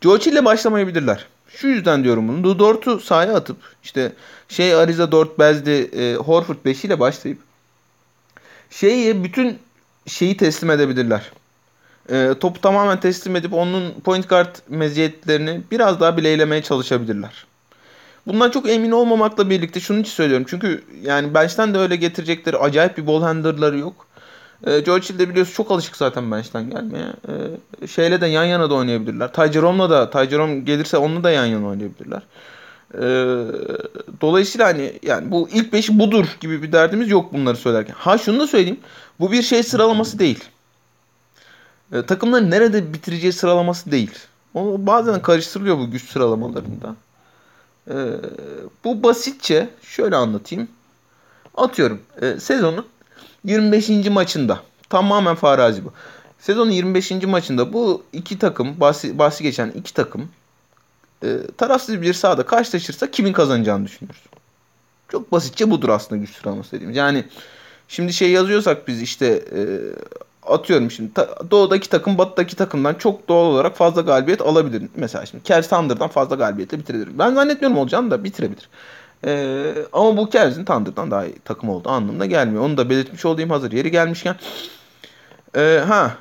[0.00, 1.26] George ile başlamayabilirler.
[1.48, 2.42] Şu yüzden diyorum bunu.
[2.42, 4.12] Ludort'u sahaya atıp işte
[4.48, 7.38] şey Ariza Dort Bezdi e, Horford 5 ile başlayıp
[8.70, 9.58] şeyi bütün
[10.06, 11.32] şeyi teslim edebilirler.
[12.10, 17.46] E, topu tamamen teslim edip onun point guard meziyetlerini biraz daha bileylemeye çalışabilirler.
[18.26, 20.46] Bundan çok emin olmamakla birlikte şunun için söylüyorum.
[20.48, 24.06] Çünkü yani bench'ten de öyle getirecekleri acayip bir ball handler'ları yok.
[24.66, 27.06] E, George Hill de biliyorsun çok alışık zaten bench'ten gelmeye.
[27.82, 29.32] E, şeyle de yan yana da oynayabilirler.
[29.32, 32.22] Ty Jerome'la da Ty Jerome gelirse onunla da yan yana oynayabilirler.
[32.94, 33.04] E,
[34.20, 37.94] dolayısıyla hani yani bu ilk beşi budur gibi bir derdimiz yok bunları söylerken.
[37.98, 38.80] Ha şunu da söyleyeyim.
[39.20, 40.44] Bu bir şey sıralaması değil.
[41.92, 44.10] E, takımların nerede bitireceği sıralaması değil.
[44.54, 46.96] O bazen karıştırılıyor bu güç sıralamalarında.
[47.90, 47.94] E,
[48.84, 50.68] bu basitçe şöyle anlatayım.
[51.54, 52.86] Atıyorum e, sezonun
[53.44, 53.90] 25.
[54.10, 55.92] maçında tamamen farazi bu.
[56.38, 57.10] Sezonun 25.
[57.10, 60.28] maçında bu iki takım bahsi, bahsi geçen iki takım
[61.24, 64.22] e, tarafsız bir sahada karşılaşırsa kimin kazanacağını düşünüyoruz.
[65.08, 66.96] Çok basitçe budur aslında güç sıralaması dediğimiz.
[66.96, 67.24] Yani
[67.88, 69.26] şimdi şey yazıyorsak biz işte
[69.56, 69.60] e,
[70.46, 71.10] atıyorum şimdi
[71.50, 74.82] doğudaki takım batıdaki takımdan çok doğal olarak fazla galibiyet alabilir.
[74.96, 77.18] Mesela şimdi Cavs Thunder'dan fazla galibiyetle bitirebilir.
[77.18, 78.68] Ben zannetmiyorum olacağını da bitirebilir.
[79.26, 82.62] Ee, ama bu Cavs'in Thunder'dan daha iyi takım olduğu anlamına gelmiyor.
[82.62, 84.36] Onu da belirtmiş olayım hazır yeri gelmişken.
[85.56, 86.16] Ee, ha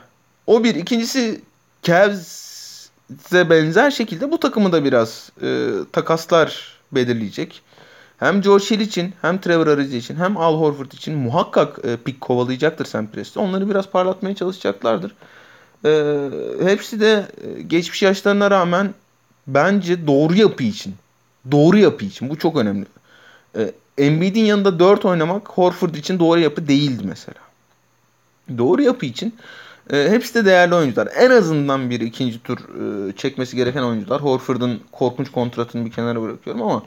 [0.47, 0.75] o bir.
[0.75, 1.41] ikincisi
[1.83, 7.61] Cavs'e benzer şekilde bu takımı da biraz e, takaslar belirleyecek.
[8.21, 12.21] Hem George Hill için hem Trevor Ariza için hem Al Horford için muhakkak e, pik
[12.21, 13.39] kovalayacaktır Sam Presti.
[13.39, 15.15] Onları biraz parlatmaya çalışacaklardır.
[15.85, 16.29] E,
[16.63, 18.93] hepsi de e, geçmiş yaşlarına rağmen
[19.47, 20.95] bence doğru yapı için.
[21.51, 22.29] Doğru yapı için.
[22.29, 22.85] Bu çok önemli.
[23.57, 27.39] E, Embiid'in yanında 4 oynamak Horford için doğru yapı değildi mesela.
[28.57, 29.35] Doğru yapı için
[29.93, 31.09] e, hepsi de değerli oyuncular.
[31.15, 34.21] En azından bir ikinci tur e, çekmesi gereken oyuncular.
[34.21, 36.83] Horford'un korkunç kontratını bir kenara bırakıyorum ama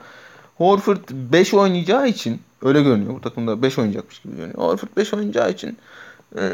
[0.59, 3.15] Horford 5 oynayacağı için öyle görünüyor.
[3.15, 4.59] Bu takımda 5 oynayacakmış gibi görünüyor.
[4.59, 5.79] Horford 5 oynayacağı için
[6.39, 6.53] e,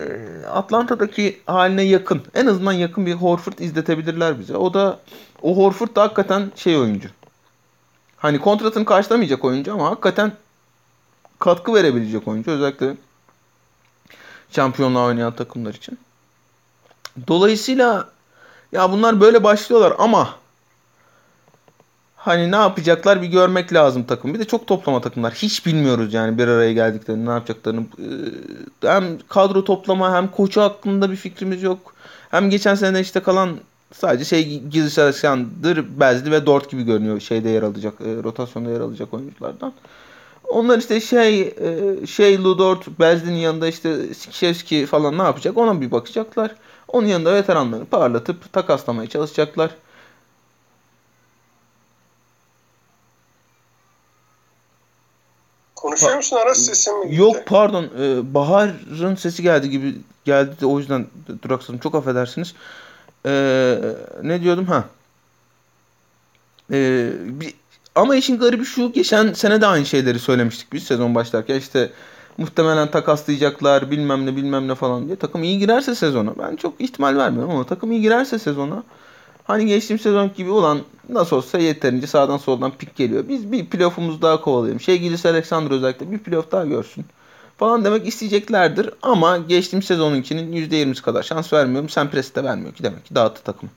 [0.50, 2.22] Atlanta'daki haline yakın.
[2.34, 4.56] En azından yakın bir Horford izletebilirler bize.
[4.56, 5.00] O da
[5.42, 7.08] o Horford da hakikaten şey oyuncu.
[8.16, 10.32] Hani kontratını karşılamayacak oyuncu ama hakikaten
[11.38, 12.50] katkı verebilecek oyuncu.
[12.50, 12.96] Özellikle
[14.50, 15.98] şampiyonluğa oynayan takımlar için.
[17.28, 18.08] Dolayısıyla
[18.72, 20.34] ya bunlar böyle başlıyorlar ama
[22.20, 24.34] hani ne yapacaklar bir görmek lazım takım.
[24.34, 25.34] Bir de çok toplama takımlar.
[25.34, 27.80] Hiç bilmiyoruz yani bir araya geldiklerini ne yapacaklarını.
[27.80, 31.94] Ee, hem kadro toplama hem koçu hakkında bir fikrimiz yok.
[32.30, 33.50] Hem geçen sene işte kalan
[33.92, 38.80] sadece şey Gizli Alexander, Bezli ve Dort gibi görünüyor şeyde yer alacak, e, rotasyonda yer
[38.80, 39.72] alacak oyunculardan.
[40.44, 45.90] Onlar işte şey e, şey Ludort, Bezli'nin yanında işte Sikişevski falan ne yapacak ona bir
[45.90, 46.54] bakacaklar.
[46.88, 49.70] Onun yanında veteranları parlatıp takaslamaya çalışacaklar.
[55.80, 57.20] Konuşuyor musun Aras sesin mi gitti?
[57.20, 61.06] Yok pardon ee, Bahar'ın sesi geldi gibi geldi de o yüzden
[61.42, 61.78] duraksadım.
[61.78, 62.54] Çok affedersiniz.
[63.26, 63.78] Ee,
[64.22, 64.84] ne diyordum ha?
[66.72, 67.54] Ee, bir,
[67.94, 71.90] ama işin garibi şu geçen sene de aynı şeyleri söylemiştik biz sezon başlarken işte
[72.38, 75.16] muhtemelen takaslayacaklar bilmem ne bilmem ne falan diye.
[75.16, 78.82] Takım iyi girerse sezona ben çok ihtimal vermiyorum ama takım iyi girerse sezona
[79.50, 83.28] hani geçtiğim sezon gibi olan nasıl olsa yeterince sağdan soldan pik geliyor.
[83.28, 84.80] Biz bir playoff'umuz daha kovalayalım.
[84.80, 87.04] Şey Gilis Alexander özellikle bir playoff daha görsün
[87.58, 88.90] falan demek isteyeceklerdir.
[89.02, 91.88] Ama geçtiğim sezonunkinin %20'si kadar şans vermiyorum.
[91.88, 93.70] Sen Presti de vermiyor ki demek ki dağıttı takımı.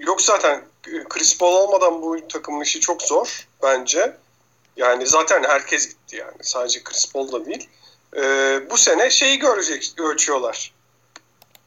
[0.00, 0.64] Yok zaten
[1.08, 4.16] Chris Paul olmadan bu takımın işi çok zor bence.
[4.76, 6.36] Yani zaten herkes gitti yani.
[6.42, 7.68] Sadece Chris Paul da değil.
[8.16, 10.73] Ee, bu sene şeyi görecek, ölçüyorlar.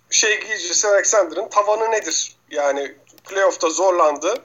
[0.09, 2.35] Şey Gilgis Alexander'ın tavanı nedir?
[2.51, 4.43] Yani playoff'ta zorlandı.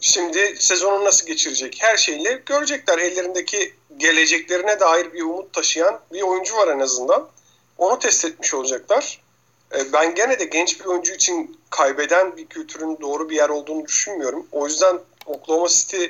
[0.00, 1.78] Şimdi sezonu nasıl geçirecek?
[1.80, 2.98] Her şeyle görecekler.
[2.98, 7.28] Ellerindeki geleceklerine dair bir umut taşıyan bir oyuncu var en azından.
[7.78, 9.20] Onu test etmiş olacaklar.
[9.74, 13.86] E, ben gene de genç bir oyuncu için kaybeden bir kültürün doğru bir yer olduğunu
[13.86, 14.46] düşünmüyorum.
[14.52, 16.04] O yüzden Oklahoma City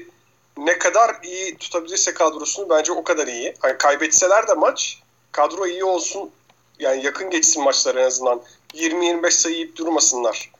[0.57, 3.55] ne kadar iyi tutabilirse kadrosunu bence o kadar iyi.
[3.59, 6.31] Hani kaybetseler de maç kadro iyi olsun
[6.79, 8.43] yani yakın geçsin maçlar en azından.
[8.79, 10.51] 20-25 sayı yiyip durmasınlar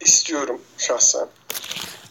[0.00, 1.28] istiyorum şahsen.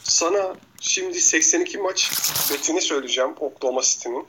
[0.04, 2.12] Sana şimdi 82 maç
[2.52, 4.28] betini söyleyeceğim Oklahoma City'nin.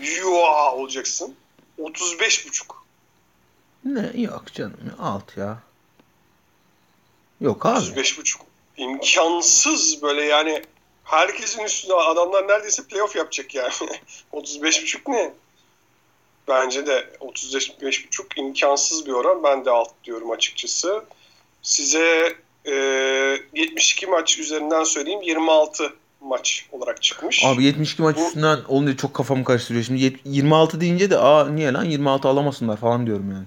[0.00, 1.36] Yuaa olacaksın.
[1.78, 2.84] 35 buçuk.
[3.84, 5.58] Ne yok canım alt ya.
[7.40, 7.78] Yok abi.
[7.78, 8.40] 35 buçuk.
[8.76, 10.62] İmkansız böyle yani
[11.04, 13.72] herkesin üstünde adamlar neredeyse playoff yapacak yani.
[14.32, 15.34] 35 buçuk ne?
[16.48, 19.42] Bence de 35 buçuk imkansız bir oran.
[19.44, 21.04] Ben de alt diyorum açıkçası.
[21.62, 22.72] Size e,
[23.54, 27.44] 72 maç üzerinden söyleyeyim 26 maç olarak çıkmış.
[27.44, 29.84] Abi 72 maç Bu- üstünden olunca çok kafamı karıştırıyor.
[29.84, 33.44] Şimdi yet- 26 deyince de aa niye lan 26 alamasınlar falan diyorum yani.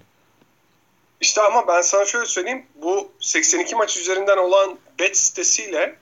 [1.21, 2.65] İşte ama ben sana şöyle söyleyeyim.
[2.81, 5.95] Bu 82 maç üzerinden olan bet sitesiyle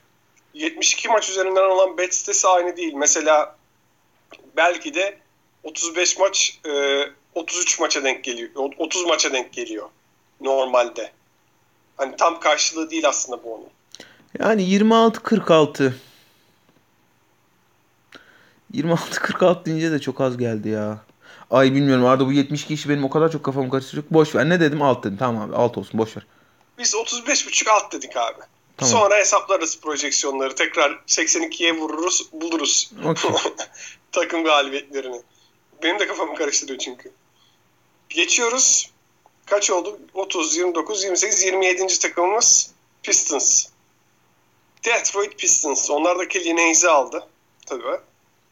[0.54, 2.92] 72 maç üzerinden olan bet sitesi aynı değil.
[2.94, 3.56] Mesela
[4.56, 5.18] belki de
[5.66, 7.02] 35 maç e,
[7.34, 8.50] 33 maça denk geliyor.
[8.78, 9.88] 30 maça denk geliyor
[10.40, 11.12] normalde.
[11.96, 13.68] Hani tam karşılığı değil aslında bu onun.
[14.38, 15.96] Yani 26 46
[18.72, 20.98] 26 46 deyince de çok az geldi ya.
[21.50, 24.08] Ay bilmiyorum Arda bu 72 işi benim o kadar çok kafamı karıştırıyor.
[24.08, 24.48] ki Boş ver.
[24.48, 24.82] Ne dedim?
[24.82, 25.16] Alt dedim.
[25.18, 26.26] Tamam abi alt olsun boş ver.
[26.78, 28.40] Biz 35.5 alt dedik abi.
[28.76, 28.92] Tamam.
[28.92, 30.54] Sonra hesaplarız projeksiyonları.
[30.54, 32.90] Tekrar 82'ye vururuz, buluruz.
[33.04, 33.30] Okey.
[34.12, 35.22] takım galibiyetlerini.
[35.82, 37.12] Benim de kafamı karıştırıyor çünkü.
[38.08, 38.90] Geçiyoruz.
[39.46, 40.00] Kaç oldu?
[40.14, 41.98] 30, 29, 28, 27.
[41.98, 42.70] takımımız
[43.02, 43.66] Pistons.
[44.84, 45.90] Detroit Pistons.
[45.90, 47.28] Onlar da Killian aldı.
[47.66, 48.00] Tabii.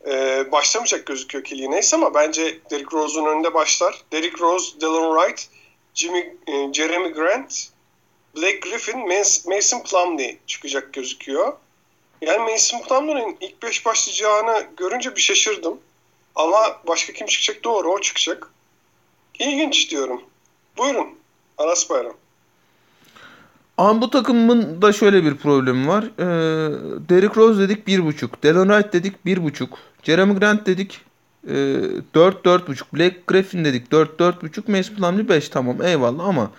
[0.06, 4.02] Ee, başlamayacak gözüküyor Killian Hayes ama bence Derrick Rose'un önünde başlar.
[4.12, 5.48] Derrick Rose, Dylan Wright,
[5.94, 7.68] Jimmy, e, Jeremy Grant,
[8.36, 11.52] Blake Griffin, Mas- Mason Plumlee çıkacak gözüküyor.
[12.20, 15.80] Yani Mason Plumlee'nin ilk 5 başlayacağını görünce bir şaşırdım.
[16.34, 17.64] Ama başka kim çıkacak?
[17.64, 18.50] Doğru o çıkacak.
[19.38, 20.20] İlginç diyorum.
[20.78, 21.06] Buyurun.
[21.58, 22.14] Aras Bayram.
[23.78, 26.04] Ama bu takımın da şöyle bir problemi var.
[26.04, 26.24] Ee,
[27.08, 28.28] Derrick Rose dedik 1.5.
[28.42, 29.68] Delon Wright dedik 1.5.
[30.02, 31.00] Jeremy Grant dedik
[31.48, 31.54] e,
[32.14, 32.82] 4 4.5.
[32.94, 34.70] Blake Griffin dedik 4 4.5.
[34.76, 36.50] Mason Plumlee 5 tamam eyvallah ama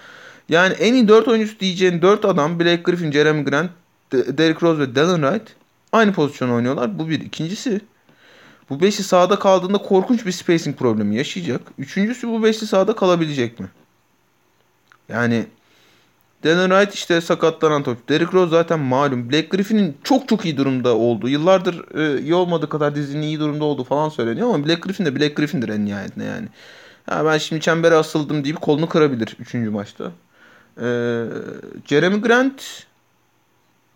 [0.49, 3.71] yani en iyi 4 oyuncusu diyeceğin 4 adam Blake Griffin, Jeremy Grant,
[4.11, 5.47] De- Derrick Rose ve Delon Wright
[5.91, 6.99] aynı pozisyon oynuyorlar.
[6.99, 7.19] Bu bir.
[7.21, 7.81] İkincisi
[8.69, 11.61] bu beşi sahada kaldığında korkunç bir spacing problemi yaşayacak.
[11.77, 13.67] Üçüncüsü bu beşli sahada kalabilecek mi?
[15.09, 15.45] Yani
[16.43, 18.09] Dylan Wright işte sakatlanan top.
[18.09, 19.29] Derrick Rose zaten malum.
[19.29, 21.29] Blake Griffin'in çok çok iyi durumda olduğu.
[21.29, 25.15] Yıllardır e, iyi olmadığı kadar dizinin iyi durumda olduğu falan söyleniyor ama Blake Griffin de
[25.15, 26.47] Blake Griffin'dir en nihayetinde yani.
[27.05, 29.53] Ha, ben şimdi çembere asıldım deyip kolunu kırabilir 3.
[29.53, 30.11] maçta.
[30.81, 31.25] Ee,
[31.85, 32.61] Jeremy Grant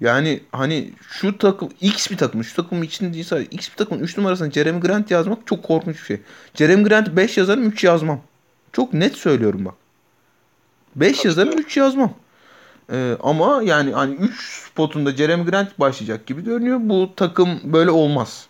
[0.01, 4.17] yani hani şu takım X bir takım şu takımın içinde değilse X bir takımın 3
[4.17, 6.21] numarasına Jeremy Grant yazmak çok korkunç bir şey.
[6.55, 8.21] Jeremy Grant 5 yazarım 3 yazmam.
[8.73, 9.73] Çok net söylüyorum bak.
[10.95, 12.13] 5 yazarım 3 yazmam.
[12.91, 16.79] Ee, ama yani hani 3 spotunda Jeremy Grant başlayacak gibi görünüyor.
[16.81, 18.47] Bu takım böyle olmaz.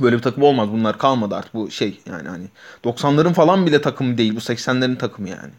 [0.00, 0.68] Böyle bir takım olmaz.
[0.72, 1.54] Bunlar kalmadı artık.
[1.54, 2.46] Bu şey yani hani
[2.84, 4.36] 90'ların falan bile takımı değil.
[4.36, 5.52] Bu 80'lerin takımı yani.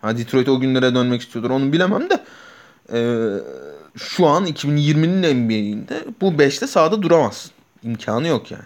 [0.00, 1.50] Ha Detroit o günlere dönmek istiyordur.
[1.50, 2.24] Onu bilemem de
[2.92, 3.38] ee,
[3.96, 7.50] şu an 2020'nin NBA'inde bu 5'te sahada duramaz.
[7.82, 8.64] İmkanı yok yani.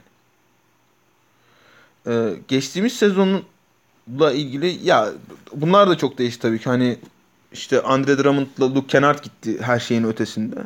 [2.06, 5.08] Ee, geçtiğimiz sezonla ilgili ya
[5.52, 6.64] bunlar da çok değişti tabii ki.
[6.64, 6.98] Hani
[7.52, 10.56] işte Andre Drummond'la Luke Kennard gitti her şeyin ötesinde.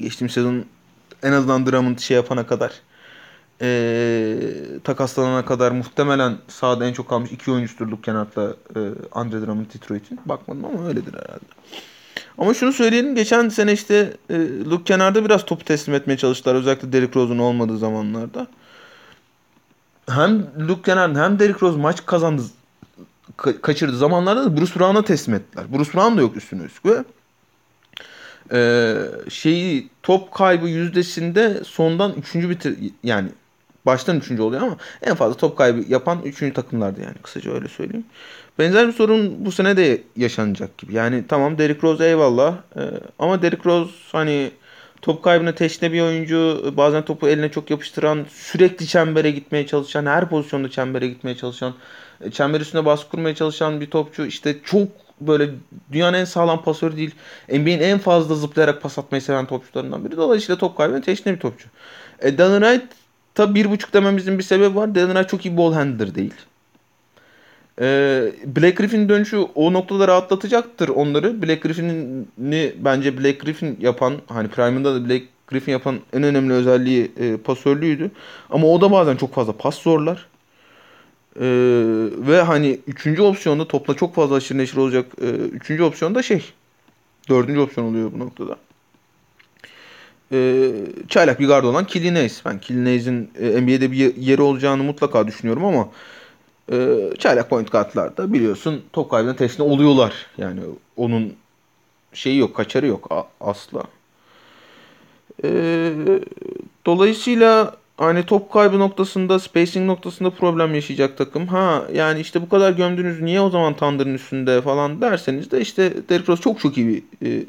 [0.00, 0.64] Geçtiğimiz sezon
[1.22, 2.72] en azından Drummond şey yapana kadar
[3.60, 4.38] ee,
[4.84, 8.80] takaslanana kadar muhtemelen sahada en çok kalmış iki oyuncudur Luke Kennard'la e,
[9.12, 10.20] Andre Drummond Detroit'in.
[10.26, 11.44] Bakmadım ama öyledir herhalde.
[12.38, 16.54] Ama şunu söyleyelim geçen sene işte e, Luke Kennard'a biraz topu teslim etmeye çalıştılar.
[16.54, 18.46] Özellikle Derrick Rose'un olmadığı zamanlarda.
[20.08, 22.42] Hem Luke Kennard hem Derrick Rose maç kazandı
[23.38, 25.64] ka- kaçırdığı zamanlarda da Bruce Brown'a teslim ettiler.
[25.72, 27.06] Bruce Brown da yok üstüne üstlük
[28.52, 28.94] e,
[29.28, 33.28] şeyi top kaybı yüzdesinde sondan üçüncü bitir yani
[33.86, 38.06] baştan üçüncü oluyor ama en fazla top kaybı yapan üçüncü takımlardı yani kısaca öyle söyleyeyim.
[38.58, 40.94] Benzer bir sorun bu sene de yaşanacak gibi.
[40.94, 42.80] Yani tamam Derrick Rose eyvallah e,
[43.18, 44.50] ama Derrick Rose hani
[45.02, 50.28] top kaybına teşne bir oyuncu bazen topu eline çok yapıştıran sürekli çembere gitmeye çalışan her
[50.28, 51.74] pozisyonda çembere gitmeye çalışan
[52.20, 54.88] e, çember üstüne baskı kurmaya çalışan bir topçu işte çok
[55.20, 55.50] böyle
[55.92, 57.14] dünyanın en sağlam pasörü değil
[57.48, 60.16] NBA'in en fazla zıplayarak pas atmayı seven topçularından biri.
[60.16, 61.68] Dolayısıyla top kaybına teşne bir topçu.
[62.20, 62.92] E, Dylan Wright
[63.34, 64.94] tabi bir buçuk dememizin bir sebebi var.
[64.94, 66.34] Dylan Wright çok iyi ball handler değil.
[67.80, 71.42] Ee, Black Griffin dönüşü o noktada rahatlatacaktır onları.
[71.42, 77.12] Black Griffin'i bence Black Griffin yapan hani Prime'ında da Black Griffin yapan en önemli özelliği
[77.20, 78.10] e, pasörlüğüydü.
[78.50, 80.26] Ama o da bazen çok fazla pas zorlar.
[81.40, 81.44] Ee,
[82.28, 85.06] ve hani üçüncü opsiyonda topla çok fazla aşırı neşir olacak.
[85.22, 86.44] E, üçüncü opsiyonda şey.
[87.28, 88.56] Dördüncü opsiyon oluyor bu noktada.
[90.32, 90.70] E,
[91.08, 92.44] çaylak bir gardı olan Killian Hayes.
[92.44, 95.88] Ben Killian Hayes'in e, NBA'de bir yeri olacağını mutlaka düşünüyorum ama
[96.72, 100.26] e, çaylak point guardlarda biliyorsun top kaybına teşne oluyorlar.
[100.38, 100.60] Yani
[100.96, 101.32] onun
[102.12, 103.82] şeyi yok, kaçarı yok asla.
[105.44, 105.48] E,
[106.86, 111.46] dolayısıyla hani top kaybı noktasında, spacing noktasında problem yaşayacak takım.
[111.46, 115.92] Ha yani işte bu kadar gömdünüz niye o zaman Thunder'ın üstünde falan derseniz de işte
[116.08, 117.44] Derrick Rose çok çok iyi bir e, e,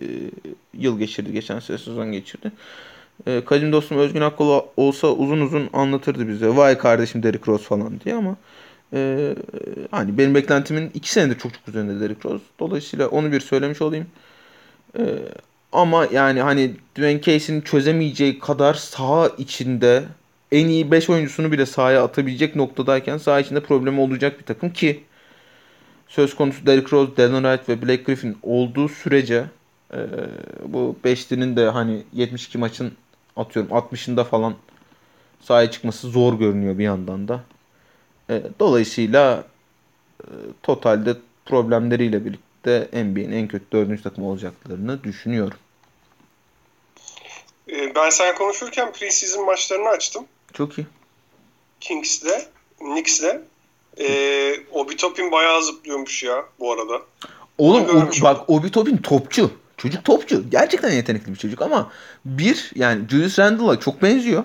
[0.73, 1.33] yıl geçirdi.
[1.33, 2.51] Geçen sene sezon geçirdi.
[3.27, 6.55] E, kadim dostum Özgün Akkol olsa uzun uzun anlatırdı bize.
[6.55, 8.35] Vay kardeşim Derrick Rose falan diye ama
[8.93, 9.35] e,
[9.91, 12.43] hani benim beklentimin iki senedir çok çok üzerinde Derrick Rose.
[12.59, 14.07] Dolayısıyla onu bir söylemiş olayım.
[14.99, 15.03] E,
[15.71, 20.03] ama yani hani Dwayne Casey'nin çözemeyeceği kadar saha içinde
[20.51, 25.03] en iyi 5 oyuncusunu bile sahaya atabilecek noktadayken saha içinde problemi olacak bir takım ki
[26.07, 29.45] söz konusu Derrick Rose, Dylan Wright ve Blake Griffin olduğu sürece
[29.93, 29.99] e,
[30.65, 32.91] bu beşlinin de hani 72 maçın
[33.35, 34.55] atıyorum 60'ında falan
[35.41, 37.43] sahaya çıkması zor görünüyor bir yandan da.
[38.29, 39.43] E, dolayısıyla
[40.23, 40.27] e,
[40.63, 45.57] totalde problemleriyle birlikte NBA'nin en kötü dördüncü takım olacaklarını düşünüyorum.
[47.69, 50.25] E, ben sen konuşurken preseason maçlarını açtım.
[50.53, 50.87] Çok iyi.
[51.79, 52.47] Kings'le,
[52.79, 53.41] Knicks'le.
[53.99, 57.01] Ee, Obi Topin bayağı zıplıyormuş ya bu arada.
[57.57, 59.51] Oğlum o, bak Obi Topin topçu.
[59.77, 60.49] Çocuk topçu.
[60.49, 61.91] Gerçekten yetenekli bir çocuk ama
[62.25, 64.43] bir yani Julius Randle'a çok benziyor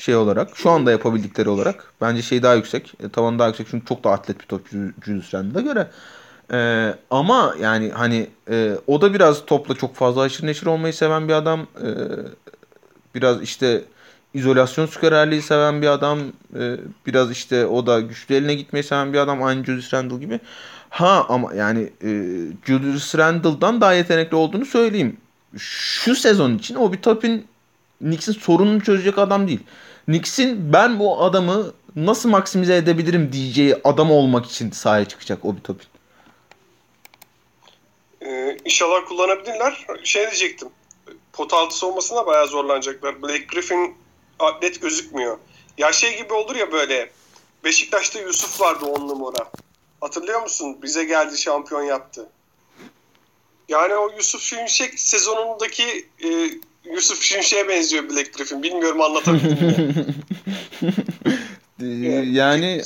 [0.00, 0.56] şey olarak.
[0.56, 1.92] Şu anda yapabildikleri olarak.
[2.00, 2.94] Bence şey daha yüksek.
[3.04, 5.90] E, tavanı daha yüksek çünkü çok daha atlet bir topçu Julius göre.
[6.52, 11.28] E, ama yani hani e, o da biraz topla çok fazla aşırı neşir olmayı seven
[11.28, 11.60] bir adam.
[11.60, 11.88] E,
[13.14, 13.84] biraz işte
[14.34, 16.18] izolasyon skorerliği seven bir adam.
[16.58, 19.42] E, biraz işte o da güçlü eline gitmeyi seven bir adam.
[19.42, 20.40] Aynı Julius Randle gibi.
[20.90, 22.08] Ha ama yani e,
[22.66, 25.16] Julius Randle'dan daha yetenekli olduğunu söyleyeyim.
[25.58, 27.46] Şu sezon için o bir Topin
[28.00, 29.60] Knicks'in sorununu çözecek adam değil.
[30.10, 35.86] Knicks'in ben bu adamı nasıl maksimize edebilirim diyeceği adam olmak için sahaya çıkacak Obi Topin.
[38.20, 39.86] Ee, inşallah kullanabilirler.
[40.04, 40.68] Şey diyecektim.
[41.32, 43.22] Pot altı olmasına bayağı zorlanacaklar.
[43.22, 43.96] Blake Griffin
[44.38, 45.38] atlet gözükmüyor.
[45.78, 47.10] Ya şey gibi olur ya böyle
[47.64, 49.50] Beşiktaş'ta Yusuf vardı on numara.
[50.00, 50.78] Hatırlıyor musun?
[50.82, 52.28] Bize geldi şampiyon yaptı.
[53.68, 56.50] Yani o Yusuf Şimşek sezonundaki e,
[56.84, 58.62] Yusuf Şimşek'e benziyor Black Griffin.
[58.62, 60.04] Bilmiyorum anlatabildim mi?
[62.36, 62.82] yani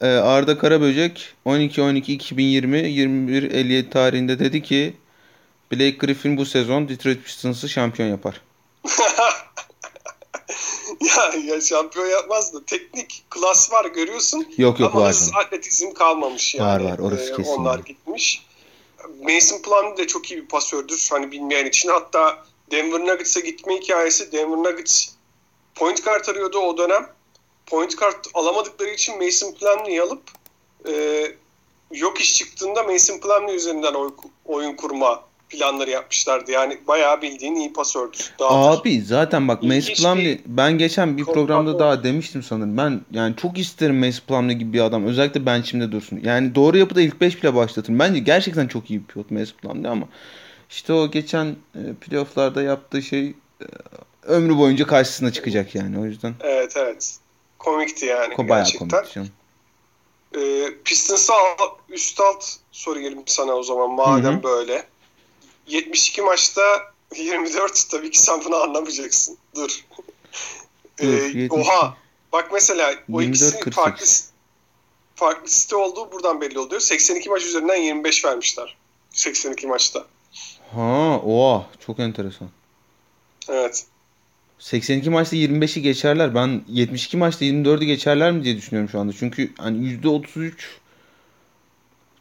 [0.00, 4.94] e, Arda Karaböcek 12-12-2020 21-57 tarihinde dedi ki
[5.72, 8.40] Blake Griffin bu sezon Detroit Pistons'ı şampiyon yapar.
[11.00, 14.46] ya, ya şampiyon yapmaz da teknik klas var görüyorsun.
[14.58, 15.16] Yok yok ama var.
[15.32, 16.84] Ama atletizm kalmamış yani.
[16.84, 17.52] Var var orası ee, kesin.
[17.52, 18.46] Onlar gitmiş.
[19.22, 21.88] Mason Plumlee de çok iyi bir pasördür hani bilmeyen için.
[21.88, 25.08] Hatta Denver Nuggets'a gitme hikayesi Denver Nuggets
[25.74, 27.06] point guard arıyordu o dönem.
[27.66, 30.22] Point guard alamadıkları için Mason Plumlee'yi alıp
[30.88, 31.24] e,
[31.92, 34.10] yok iş çıktığında Mason Plumlee üzerinden oy,
[34.44, 36.50] oyun kurma planları yapmışlardı.
[36.50, 37.74] Yani bayağı bildiğin iyi.
[37.74, 38.32] Dağıtır.
[38.40, 42.76] Abi zaten bak Mace Plumlee ben geçen bir programda daha demiştim sanırım.
[42.76, 45.06] Ben yani çok isterim Mace Plumlee gibi bir adam.
[45.06, 46.20] Özellikle bench'imde dursun.
[46.24, 47.98] Yani doğru yapıda ilk 5 bile başlatırım.
[47.98, 50.08] Bence gerçekten çok iyi bir pilot Mace Plumlee ama
[50.70, 53.26] işte o geçen e, playofflarda yaptığı şey
[53.60, 53.66] e,
[54.22, 56.34] ömrü boyunca karşısına çıkacak yani o yüzden.
[56.40, 57.16] Evet evet.
[57.58, 58.90] Komikti yani Ko gerçekten.
[58.90, 59.30] Bayağı komik.
[60.36, 61.34] Ee, Pistons'a
[61.88, 64.42] üst alt soru gelin sana o zaman madem Hı-hı.
[64.42, 64.86] böyle.
[65.66, 66.62] 72 maçta
[67.16, 69.38] 24 tabii ki sen bunu anlamayacaksın.
[69.54, 69.84] Dur.
[71.00, 71.96] ee, oha.
[72.32, 73.74] Bak mesela o 24, ikisi 48.
[73.74, 74.06] farklı
[75.16, 76.80] farklı site olduğu buradan belli oluyor.
[76.80, 78.76] 82 maç üzerinden 25 vermişler.
[79.10, 80.06] 82 maçta.
[80.72, 82.48] Ha, oha çok enteresan.
[83.48, 83.86] Evet.
[84.58, 86.34] 82 maçta 25'i geçerler.
[86.34, 89.12] Ben 72 maçta 24'ü geçerler mi diye düşünüyorum şu anda.
[89.12, 90.52] Çünkü hani %33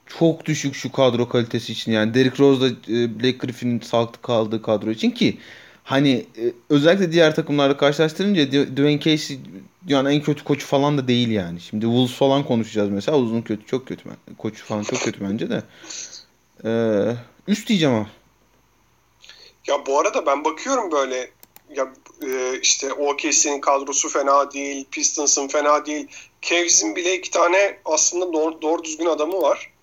[0.06, 1.92] çok düşük şu kadro kalitesi için.
[1.92, 5.38] Yani Derrick Rose da e, Blake Griffin'in sağlıklı kaldığı kadro için ki
[5.84, 9.40] hani e, özellikle diğer takımlarla karşılaştırınca Dwayne Casey
[9.88, 11.62] yani en kötü koçu falan da değil yani.
[11.62, 13.18] Şimdi Wolves falan konuşacağız mesela.
[13.18, 14.10] Uzun kötü çok kötü.
[14.38, 15.64] Koçu falan çok kötü bence de.
[16.66, 17.16] Ee,
[17.48, 18.08] üst diyeceğim ama.
[19.68, 21.32] Ya bu arada ben bakıyorum böyle
[21.70, 26.08] ya e, işte OKC'nin kadrosu fena değil, Pistons'ın fena değil.
[26.42, 29.76] Cavs'in bile iki tane aslında doğru, doğru düzgün adamı var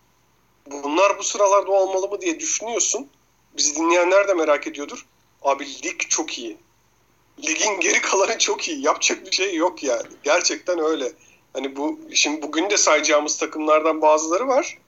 [0.71, 3.09] bunlar bu sıralarda olmalı mı diye düşünüyorsun.
[3.57, 5.07] Bizi dinleyenler de merak ediyordur.
[5.43, 6.57] Abi lig çok iyi.
[7.45, 8.85] Ligin geri kalanı çok iyi.
[8.85, 10.09] Yapacak bir şey yok yani.
[10.23, 11.13] Gerçekten öyle.
[11.53, 14.79] Hani bu şimdi bugün de sayacağımız takımlardan bazıları var.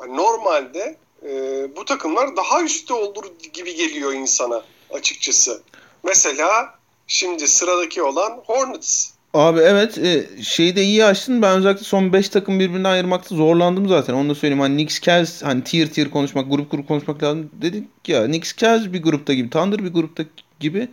[0.00, 1.30] Yani normalde e,
[1.76, 5.62] bu takımlar daha üstte olur gibi geliyor insana açıkçası.
[6.04, 6.74] Mesela
[7.06, 9.10] şimdi sıradaki olan Hornets.
[9.34, 11.42] Abi evet e, şeyi de iyi açtın.
[11.42, 14.14] Ben özellikle son 5 takım birbirinden ayırmakta zorlandım zaten.
[14.14, 14.60] Onu da söyleyeyim.
[14.60, 17.50] Hani Knicks Cavs hani tier tier konuşmak, grup grup konuşmak lazım.
[17.52, 20.24] Dedik ya Knicks Cavs bir grupta gibi, Thunder bir grupta
[20.60, 20.88] gibi.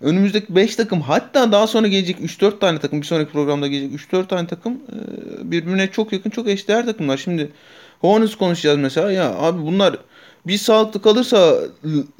[0.00, 4.28] Önümüzdeki 5 takım hatta daha sonra gelecek 3-4 tane takım bir sonraki programda gelecek 3-4
[4.28, 7.16] tane takım e, birbirine çok yakın çok eşdeğer takımlar.
[7.16, 7.52] Şimdi
[8.02, 9.98] Hornets konuşacağız mesela ya abi bunlar
[10.46, 11.58] bir sağlıklı kalırsa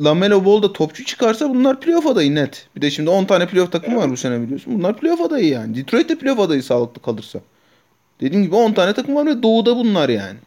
[0.01, 2.69] Lamelo Ball da topçu çıkarsa bunlar playoff adayı net.
[2.77, 4.79] Bir de şimdi 10 tane playoff takım var bu sene biliyorsun.
[4.79, 5.75] Bunlar playoff adayı yani.
[5.77, 7.41] Detroit de playoff adayı sağlıklı kalırsa.
[8.21, 10.39] Dediğim gibi 10 tane takım var ve doğuda bunlar yani.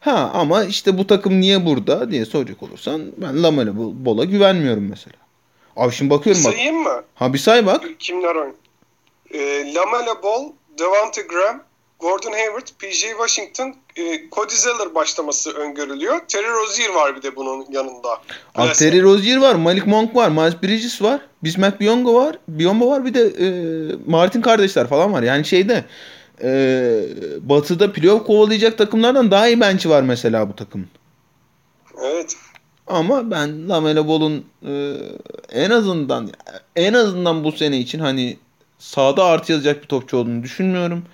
[0.00, 5.16] Ha ama işte bu takım niye burada diye soracak olursan ben Lamelo Ball'a güvenmiyorum mesela.
[5.76, 6.52] Abi şimdi bakıyorum bak.
[6.52, 7.02] Sayayım mı?
[7.14, 7.84] Ha bir say bak.
[7.98, 8.54] Kimler oynuyor?
[9.30, 11.62] E, Lamelo Ball, Devante Graham,
[12.02, 16.20] Gordon Hayward, PJ Washington, e, Cody Zeller başlaması öngörülüyor.
[16.28, 18.08] Terry Rozier var bir de bunun yanında.
[18.54, 18.72] Abi.
[18.72, 23.14] Terry Rozier var, Malik Monk var, Miles Bridges var, Bismack Biyombo var, Biyombo var bir
[23.14, 23.46] de e,
[24.06, 25.22] Martin kardeşler falan var.
[25.22, 25.84] Yani şeyde
[26.42, 26.50] e,
[27.40, 30.88] Batı'da playoff kovalayacak takımlardan daha iyi bench'i var mesela bu takımın.
[32.04, 32.36] Evet.
[32.86, 34.94] Ama ben Lamelo Ball'un e,
[35.52, 36.30] en azından
[36.76, 38.36] en azından bu sene için hani
[38.78, 41.04] sahada artı yazacak bir topçu olduğunu düşünmüyorum.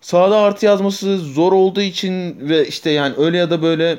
[0.00, 3.98] Sahada artı yazması zor olduğu için ve işte yani öyle ya da böyle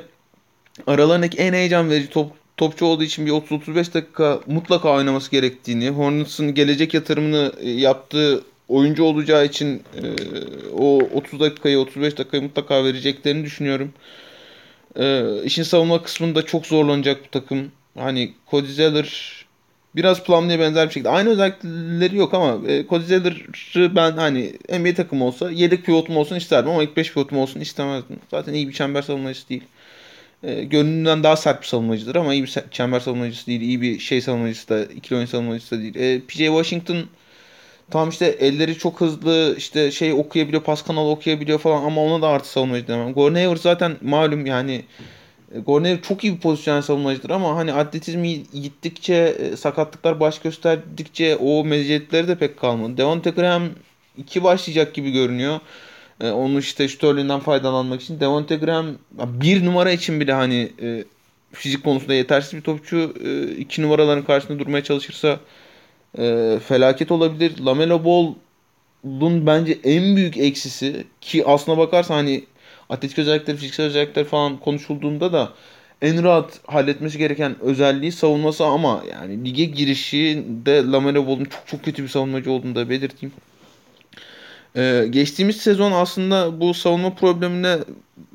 [0.86, 6.54] aralarındaki en heyecan verici top, topçu olduğu için bir 30-35 dakika mutlaka oynaması gerektiğini, Hornets'ın
[6.54, 10.02] gelecek yatırımını e, yaptığı oyuncu olacağı için e,
[10.78, 13.92] o 30 dakikayı 35 dakikayı mutlaka vereceklerini düşünüyorum.
[14.96, 17.72] E, işin savunma kısmında çok zorlanacak bu takım.
[17.98, 19.39] Hani Cody Zeller
[19.96, 21.08] biraz Plumlee'ye benzer bir şekilde.
[21.08, 26.36] Aynı özellikleri yok ama e, Cody Zeller'ı ben hani NBA takımı olsa yedek pivotum olsun
[26.36, 28.16] isterdim ama ilk 5 pivotum olsun istemezdim.
[28.30, 29.62] Zaten iyi bir çember savunmacısı değil.
[30.42, 33.60] E, görünümden daha sert bir savunmacıdır ama iyi bir çember savunmacısı değil.
[33.60, 35.94] iyi bir şey savunmacısı da, ikili oyun savunmacısı da değil.
[35.94, 37.04] E, PJ Washington
[37.90, 42.28] tam işte elleri çok hızlı işte şey okuyabiliyor, pas kanalı okuyabiliyor falan ama ona da
[42.28, 43.12] artı savunmacı demem.
[43.12, 44.84] Gordon Hayward zaten malum yani
[45.54, 51.36] Gordon Hayward çok iyi bir pozisyon savunmacıdır ama hani atletizmi gittikçe, e, sakatlıklar baş gösterdikçe
[51.36, 52.96] o meziyetleri de pek kalmadı.
[52.96, 53.62] Devonte Graham
[54.18, 55.60] iki başlayacak gibi görünüyor.
[56.20, 58.20] E, onu işte Sterling'den faydalanmak için.
[58.20, 61.04] Devonte Graham bir numara için bile hani e,
[61.52, 63.14] fizik konusunda yetersiz bir topçu.
[63.24, 65.40] E, iki numaraların karşısında durmaya çalışırsa
[66.18, 67.58] e, felaket olabilir.
[67.58, 72.44] Lamelo Ball'un bence en büyük eksisi ki aslına bakarsan hani
[72.90, 75.52] atletik özellikleri, fiziksel özellikler falan konuşulduğunda da
[76.02, 81.84] en rahat halletmesi gereken özelliği savunması ama yani lige girişi de Lamelo Ball'un çok çok
[81.84, 83.32] kötü bir savunmacı olduğunu da belirteyim.
[84.76, 87.78] Ee, geçtiğimiz sezon aslında bu savunma problemine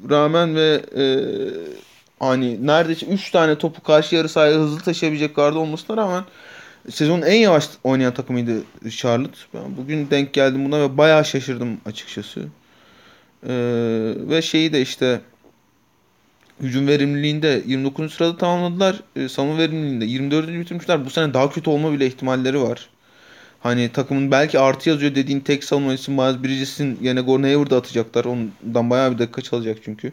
[0.10, 1.03] rağmen ve e,
[2.20, 6.24] hani neredeyse 3 tane topu karşı yarı sahaya hızlı taşıyabilecek garda olmasına rağmen
[6.89, 9.38] sezonun en yavaş oynayan takımıydı Charlotte.
[9.53, 12.41] Ben bugün denk geldim buna ve bayağı şaşırdım açıkçası.
[13.48, 15.22] Ee, ve şeyi de işte
[16.62, 18.14] hücum verimliliğinde 29.
[18.14, 19.02] sırada tamamladılar.
[19.16, 20.48] Ee, savunma verimliliğinde 24.
[20.48, 21.06] bitirmişler.
[21.06, 22.89] Bu sene daha kötü olma bile ihtimalleri var.
[23.60, 28.26] Hani takımın belki artı yazıyor dediğin tek savunmacısı Miles Bridges'in yerine Gordon Hayward'ı atacaklar.
[28.26, 30.12] Ondan bayağı bir dakika çalacak çünkü.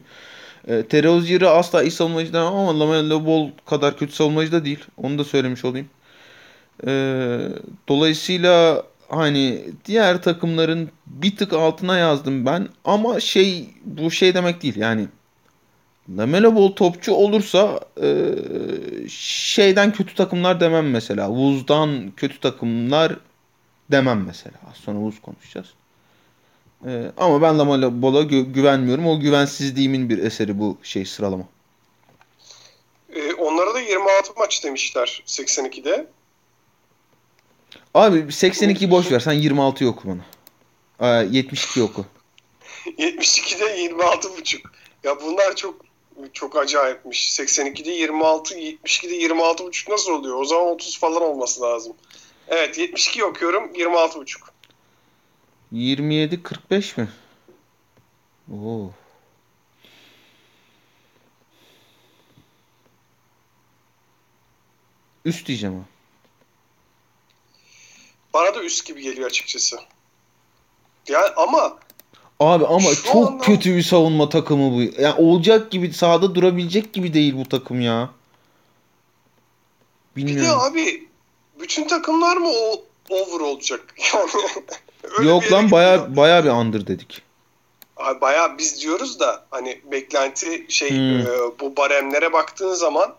[0.68, 4.78] E, Terry Rozier'i asla iyi savunmacı demem ama Lamelo Ball kadar kötü savunmacı da değil.
[4.97, 5.89] Onu da söylemiş olayım.
[6.87, 6.93] E,
[7.89, 12.68] dolayısıyla hani diğer takımların bir tık altına yazdım ben.
[12.84, 15.06] Ama şey bu şey demek değil yani.
[16.18, 18.08] Lamelo Ball topçu olursa e,
[19.08, 21.26] şeyden kötü takımlar demem mesela.
[21.26, 23.16] Wuz'dan kötü takımlar
[23.90, 24.54] demem mesela.
[24.70, 25.66] Az sonra Wuz konuşacağız.
[26.86, 29.06] E, ama ben Lamelo Ball'a gü- güvenmiyorum.
[29.06, 31.44] O güvensizliğimin bir eseri bu şey sıralama.
[33.14, 36.06] E, onlara da 26 maç demişler 82'de.
[37.95, 39.20] Abi 82'yi boş ver.
[39.20, 40.24] Sen 26 oku bana.
[40.99, 42.07] Aa, 72 oku.
[42.99, 44.72] 72'de 26 buçuk.
[45.05, 45.84] Ya bunlar çok
[46.32, 47.30] çok acayipmiş.
[47.40, 50.36] 82'de 26, 72'de 26 buçuk nasıl oluyor?
[50.40, 51.93] O zaman 30 falan olması lazım.
[52.49, 54.53] Evet 72 okuyorum 26 buçuk.
[55.72, 57.09] 27 45 mi?
[58.53, 58.90] Oo.
[65.24, 65.84] Üst diyeceğim ha.
[68.35, 69.76] Bana da üst gibi geliyor açıkçası.
[71.09, 71.78] Yani ama
[72.41, 75.01] Abi ama Şu çok anda- kötü bir savunma takımı bu.
[75.03, 78.11] Yani olacak gibi sahada durabilecek gibi değil bu takım ya.
[80.16, 80.61] bir de Bilmiyorum.
[80.61, 81.09] abi
[81.61, 83.95] bütün takımlar mı o over olacak?
[85.18, 87.22] Yani Yok lan baya baya bir under dedik.
[87.97, 91.20] Abi bayağı biz diyoruz da hani beklenti şey Hmm.
[91.20, 91.26] e,
[91.61, 93.14] bu baremlere baktığın zaman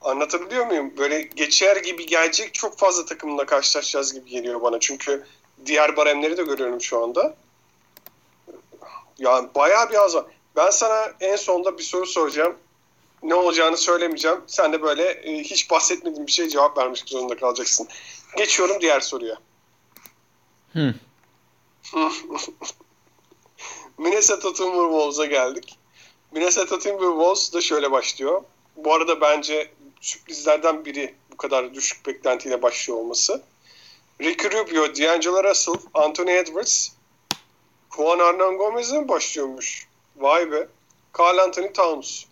[0.00, 0.92] anlatabiliyor muyum?
[0.98, 4.80] Böyle geçer gibi gelecek çok fazla takımla karşılaşacağız gibi geliyor bana.
[4.80, 5.26] Çünkü
[5.66, 7.36] diğer baremleri de görüyorum şu anda.
[9.18, 10.24] Yani bayağı bir az var.
[10.56, 12.56] Ben sana en sonda bir soru soracağım.
[13.22, 14.40] ne olacağını söylemeyeceğim.
[14.46, 17.88] Sen de böyle e, hiç bahsetmediğin bir şey cevap vermiş zorunda kalacaksın.
[18.36, 19.36] Geçiyorum diğer soruya.
[20.72, 20.94] Hı.
[23.98, 25.78] Minnesota Timberwolves'a geldik.
[26.32, 28.42] Minnesota Timberwolves da şöyle başlıyor.
[28.76, 29.70] Bu arada bence
[30.00, 33.42] sürprizlerden biri bu kadar düşük beklentiyle başlıyor olması.
[34.20, 36.88] Ricky Rubio, D'Angelo Russell, Anthony Edwards,
[37.96, 39.86] Juan Hernan Gomez'e mi başlıyormuş?
[40.16, 40.68] Vay be.
[41.18, 42.24] Carl Anthony Towns.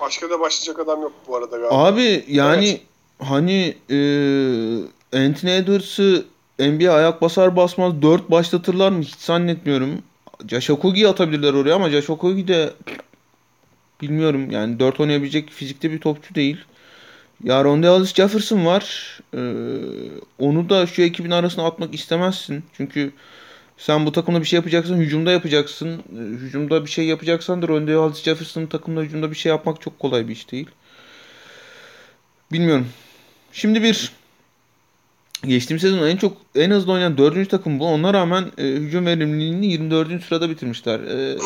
[0.00, 1.84] Başka da başlayacak adam yok bu arada galiba.
[1.84, 2.80] Abi yani evet.
[3.18, 3.96] hani e,
[5.26, 6.26] Anthony Edwards'ı
[6.58, 10.02] NBA ayak basar basmaz 4 başlatırlar mı hiç zannetmiyorum.
[10.48, 12.72] Josh Okogi'yi atabilirler oraya ama Josh Okogi de
[14.00, 16.56] bilmiyorum yani 4 oynayabilecek fizikte bir topçu değil.
[17.44, 19.18] Ya Rondealis Jefferson var.
[19.34, 19.38] Ee,
[20.38, 22.64] onu da şu ekibin arasına atmak istemezsin.
[22.72, 23.12] Çünkü
[23.78, 26.02] sen bu takımda bir şey yapacaksın, hücumda yapacaksın.
[26.12, 30.28] Ee, hücumda bir şey yapacaksan da Rondealis Jefferson'ın takımda hücumda bir şey yapmak çok kolay
[30.28, 30.70] bir iş değil.
[32.52, 32.86] Bilmiyorum.
[33.52, 34.12] Şimdi bir
[35.46, 37.86] Geçtiğimiz sezon en çok en hızlı oynayan dördüncü takım bu.
[37.86, 40.24] Ona rağmen e, hücum verimliliğini 24.
[40.24, 41.00] sırada bitirmişler.
[41.10, 41.38] E,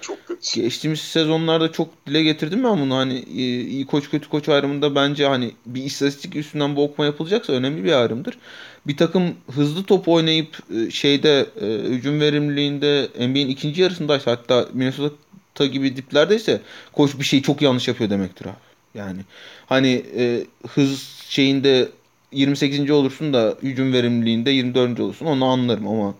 [0.00, 0.60] çok kötü.
[0.60, 2.96] Geçtiğimiz sezonlarda çok dile getirdim ben bunu.
[2.96, 7.52] Hani e, iyi koç kötü koç ayrımında bence hani bir istatistik üstünden bu okuma yapılacaksa
[7.52, 8.38] önemli bir ayrımdır.
[8.86, 15.66] Bir takım hızlı top oynayıp e, şeyde e, hücum verimliliğinde NBA'in ikinci yarısındaysa hatta Minnesota
[15.66, 16.60] gibi diplerdeyse
[16.92, 18.66] koç bir şey çok yanlış yapıyor demektir abi.
[18.94, 19.20] Yani
[19.66, 21.88] hani e, hız şeyinde
[22.32, 22.90] 28.
[22.90, 25.00] olursun da hücum verimliliğinde 24.
[25.00, 26.14] olursun onu anlarım ama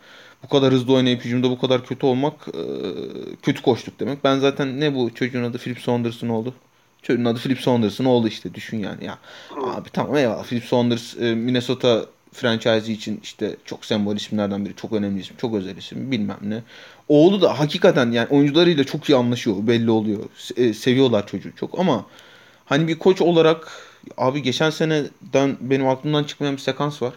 [0.45, 2.63] bu kadar hızlı oynayıp hücumda bu kadar kötü olmak e,
[3.43, 4.25] kötü koştuk demek.
[4.25, 6.55] Ben zaten ne bu çocuğun adı Philip Saunders'ın oldu.
[7.03, 9.05] Çocuğun adı Philip Saunders'ın oldu işte düşün yani.
[9.05, 9.19] Ya
[9.75, 14.77] abi tamam eyvallah Philip Saunders e, Minnesota franchise için işte çok sembol isimlerden biri.
[14.77, 15.37] Çok önemli isim.
[15.37, 16.11] Çok özel isim.
[16.11, 16.63] Bilmem ne.
[17.09, 19.57] Oğlu da hakikaten yani oyuncularıyla çok iyi anlaşıyor.
[19.61, 20.21] Belli oluyor.
[20.39, 22.07] Se- seviyorlar çocuğu çok ama
[22.65, 23.73] hani bir koç olarak
[24.17, 27.15] Abi geçen seneden benim aklımdan çıkmayan bir sekans var.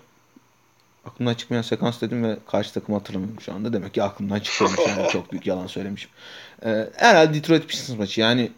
[1.05, 3.73] Aklımdan çıkmayan sekans dedim ve karşı takımı hatırlamıyorum şu anda.
[3.73, 6.09] Demek ki aklımdan çıkmamış yani çok büyük yalan söylemişim.
[6.65, 8.21] Ee, herhalde Detroit Pistons maçı.
[8.21, 8.51] Yani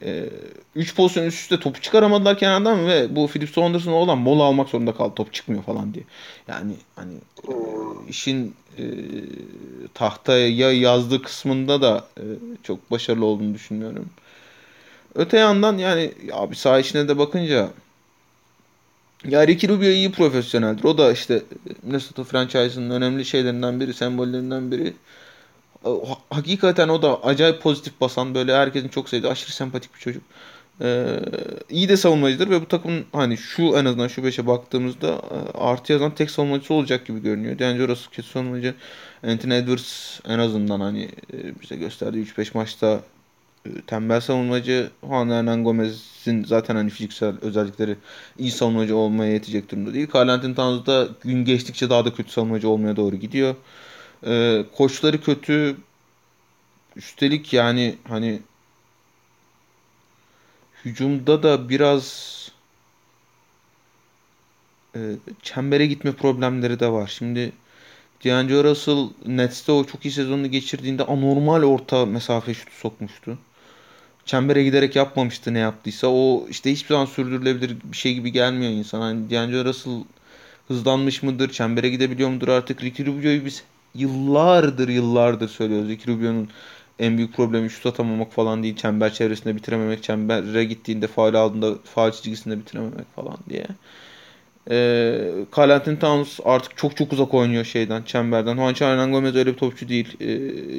[0.76, 4.70] 3 e, pozisyon üst üste topu çıkaramadılar kenardan ve bu Philip Saunders'ın olan mola almak
[4.70, 5.16] zorunda kaldı.
[5.16, 6.04] Top çıkmıyor falan diye.
[6.48, 7.14] Yani hani
[7.48, 7.54] e,
[8.10, 8.84] işin e,
[9.94, 12.24] tahtaya yazdığı kısmında da e,
[12.64, 14.10] çok başarılı olduğunu düşünüyorum.
[15.16, 17.70] Öte yandan yani abi saha içine de bakınca
[19.28, 20.84] ya Ricky Rubio iyi profesyoneldir.
[20.84, 21.43] O da işte
[21.84, 24.93] Minnesota franchise'ının önemli şeylerinden biri, sembollerinden biri.
[26.30, 30.24] Hakikaten o da acayip pozitif basan, böyle herkesin çok sevdiği, aşırı sempatik bir çocuk.
[30.82, 31.19] Ee,
[31.69, 35.93] iyi de savunmacıdır ve bu takımın hani şu en azından şu beşe baktığımızda e, artı
[35.93, 37.59] yazan tek savunmacısı olacak gibi görünüyor.
[37.59, 38.76] D'Angelo Russell kötü savunmacı.
[39.24, 43.01] Anthony Edwards en azından hani e, bize gösterdiği 3-5 maçta
[43.88, 44.91] tembel savunmacı.
[45.07, 47.97] Juan Hernan Gomez'in zaten hani fiziksel özellikleri
[48.38, 50.07] iyi savunmacı olmaya yetecek durumda değil.
[50.16, 53.55] Carl Anthony Towns da gün geçtikçe daha da kötü savunmacı olmaya doğru gidiyor.
[54.26, 55.78] Ee, koçları kötü.
[56.95, 58.41] Üstelik yani hani
[60.86, 62.32] hücumda da biraz
[64.95, 64.99] e,
[65.41, 67.07] çembere gitme problemleri de var.
[67.07, 67.51] Şimdi
[68.26, 73.38] D'Angelo Russell Nets'te o çok iyi sezonunu geçirdiğinde anormal orta mesafe şutu sokmuştu
[74.26, 76.07] çembere giderek yapmamıştı ne yaptıysa.
[76.07, 79.01] O işte hiçbir zaman sürdürülebilir bir şey gibi gelmiyor insan.
[79.01, 80.03] Hani D'Angelo Russell
[80.67, 81.51] hızlanmış mıdır?
[81.51, 82.84] Çembere gidebiliyor mudur artık?
[82.84, 83.63] Ricky Rubio'yu biz
[83.95, 85.89] yıllardır yıllardır söylüyoruz.
[85.89, 86.49] Ricky Rubio'nun
[86.99, 88.76] en büyük problemi şut atamamak falan değil.
[88.76, 90.03] Çember çevresinde bitirememek.
[90.03, 93.65] Çembere gittiğinde faal aldığında faal çizgisinde bitirememek falan diye.
[94.70, 94.76] E,
[95.57, 98.55] Carl Anthony Towns artık çok çok uzak oynuyor şeyden, çemberden.
[98.55, 100.22] Juan Hernan Gomez öyle bir topçu değil.
[100.22, 100.28] E,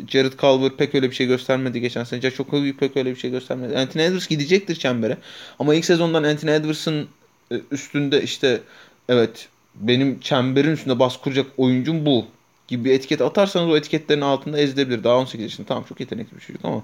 [0.08, 2.30] Jared Culver pek öyle bir şey göstermedi geçen sene.
[2.30, 3.78] Çok büyük pek öyle bir şey göstermedi.
[3.78, 5.18] Anthony Edwards gidecektir çembere.
[5.58, 7.08] Ama ilk sezondan Anthony Edwards'ın
[7.52, 8.60] e, üstünde işte
[9.08, 12.26] evet benim çemberin üstünde bas kuracak oyuncum bu
[12.68, 15.04] gibi bir etiket atarsanız o etiketlerin altında ezilebilir.
[15.04, 16.82] Daha 18 yaşında tamam çok yetenekli bir çocuk ama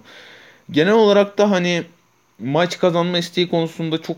[0.70, 1.84] genel olarak da hani
[2.38, 4.16] maç kazanma isteği konusunda çok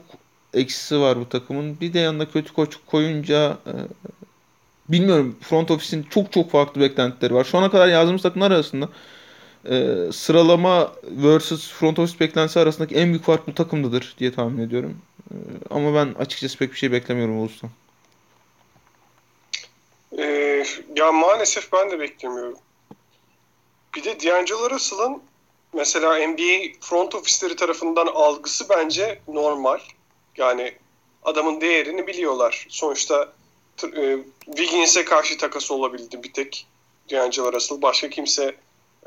[0.55, 1.81] eksisi var bu takımın.
[1.81, 3.75] Bir de yanında kötü koç koyunca e,
[4.89, 7.45] bilmiyorum front office'in çok çok farklı beklentileri var.
[7.45, 8.89] Şu ana kadar yazdığımız takımlar arasında
[9.65, 14.99] e, sıralama versus front office beklentisi arasındaki en büyük fark bu takımdadır diye tahmin ediyorum.
[15.31, 15.35] E,
[15.71, 17.71] ama ben açıkçası pek bir şey beklemiyorum Ulus'tan.
[20.19, 20.65] Ee,
[20.97, 22.59] ya maalesef ben de beklemiyorum.
[23.95, 25.23] Bir de D'Angelo Russell'ın
[25.73, 29.79] mesela NBA front ofisleri tarafından algısı bence normal.
[30.41, 30.75] Yani
[31.23, 32.67] adamın değerini biliyorlar.
[32.69, 33.33] Sonuçta
[33.97, 36.67] e, Wiggins'e karşı takası olabildi bir tek.
[37.11, 37.83] D'Angelo Russell.
[37.83, 38.55] Başka kimse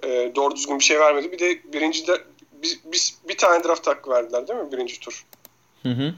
[0.04, 1.32] e, doğru düzgün bir şey vermedi.
[1.32, 2.22] Bir de birinci de
[2.52, 5.26] bir, bir, bir tane draft hakkı verdiler değil mi birinci tur?
[5.84, 6.14] Hı hı.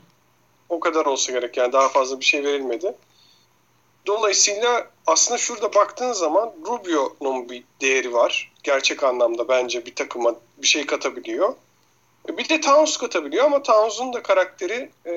[0.70, 2.96] O kadar olsa gerek yani daha fazla bir şey verilmedi.
[4.08, 8.52] Dolayısıyla aslında şurada baktığın zaman Rubio'nun bir değeri var.
[8.64, 11.56] Gerçek anlamda bence bir takıma bir şey katabiliyor.
[12.28, 15.12] Bir de Towns katabiliyor ama Towns'un da karakteri e,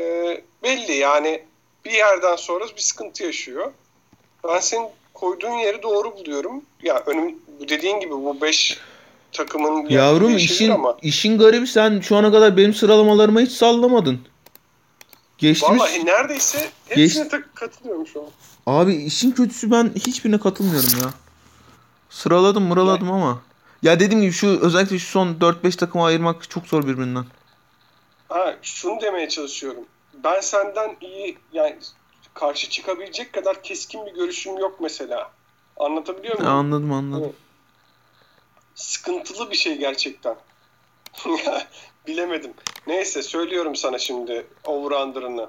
[0.62, 0.92] belli.
[0.92, 1.42] Yani
[1.84, 3.72] bir yerden sonra bir sıkıntı yaşıyor.
[4.48, 6.62] Ben senin koyduğun yeri doğru buluyorum.
[6.82, 7.38] Ya önüm
[7.68, 8.78] dediğin gibi bu 5
[9.32, 10.96] takımın Yavrum işin ama.
[11.02, 14.20] işin garibi sen şu ana kadar benim sıralamalarıma hiç sallamadın.
[15.38, 17.42] Geçmiş, Vallahi neredeyse hepsine geç...
[17.54, 18.28] katılıyorum şu an.
[18.66, 21.10] Abi işin kötüsü ben hiçbirine katılmıyorum ya.
[22.10, 23.16] Sıraladım mıraladım yani.
[23.16, 23.42] ama.
[23.82, 27.24] Ya dediğim gibi şu özellikle şu son 4-5 takımı ayırmak çok zor birbirinden.
[28.28, 29.84] Ha şunu demeye çalışıyorum.
[30.24, 31.78] Ben senden iyi yani
[32.34, 35.30] karşı çıkabilecek kadar keskin bir görüşüm yok mesela.
[35.76, 36.52] Anlatabiliyor muyum?
[36.52, 37.24] Ya anladım anladım.
[37.24, 37.34] Evet.
[38.74, 40.36] Sıkıntılı bir şey gerçekten.
[42.06, 42.54] Bilemedim.
[42.86, 45.48] Neyse söylüyorum sana şimdi over-under'ını.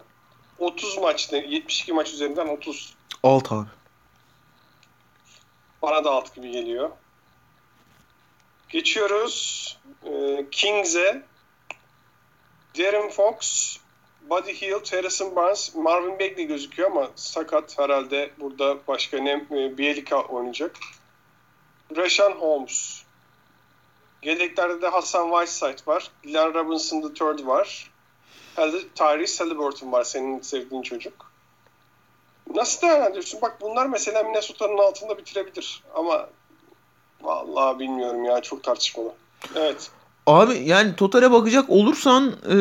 [0.60, 2.94] 30 maçta 72 maç üzerinden 30.
[3.24, 3.68] Alt abi.
[5.82, 6.90] Bana da alt gibi geliyor.
[8.70, 11.24] Geçiyoruz e, Kings'e.
[12.78, 13.78] Darren Fox,
[14.30, 20.22] Buddy Hield, Harrison Barnes, Marvin Bagley gözüküyor ama sakat herhalde burada başka ne e, Bielika
[20.22, 20.76] oynayacak.
[21.98, 23.04] Rashan Holmes.
[24.24, 26.12] Yedeklerde de Hassan Whiteside var.
[26.24, 27.92] Glenn Robinson III var.
[28.96, 31.32] Tyrese Halliburton var senin sevdiğin çocuk.
[32.54, 33.42] Nasıl değerlendiriyorsun?
[33.42, 35.84] Bak bunlar mesela Minnesota'nın altında bitirebilir.
[35.96, 36.30] Ama
[37.22, 39.12] vallahi bilmiyorum ya çok tartışmalı.
[39.56, 39.92] Evet.
[40.28, 42.56] Abi yani totale bakacak olursan ee...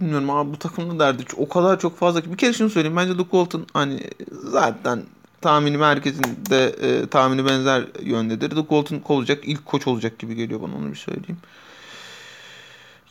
[0.00, 3.12] bilmiyorum abi bu takımda derdi o kadar çok fazla ki bir kere şunu söyleyeyim bence
[3.12, 4.00] Luke Walton hani
[4.30, 5.02] zaten
[5.40, 8.50] tahmini merkezinde e, tahmini benzer yöndedir.
[8.50, 11.38] Luke Walton olacak ilk koç olacak gibi geliyor bana onu bir söyleyeyim.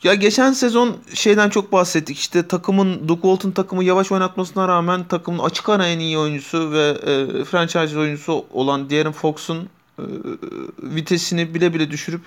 [0.02, 2.18] Ya geçen sezon şeyden çok bahsettik.
[2.18, 6.88] İşte takımın Duke Walton takımı yavaş oynatmasına rağmen takımın açık ara en iyi oyuncusu ve
[6.88, 9.68] e, franchise oyuncusu olan De'Aaron Fox'un
[9.98, 10.02] e,
[10.82, 12.22] vitesini bile bile düşürüp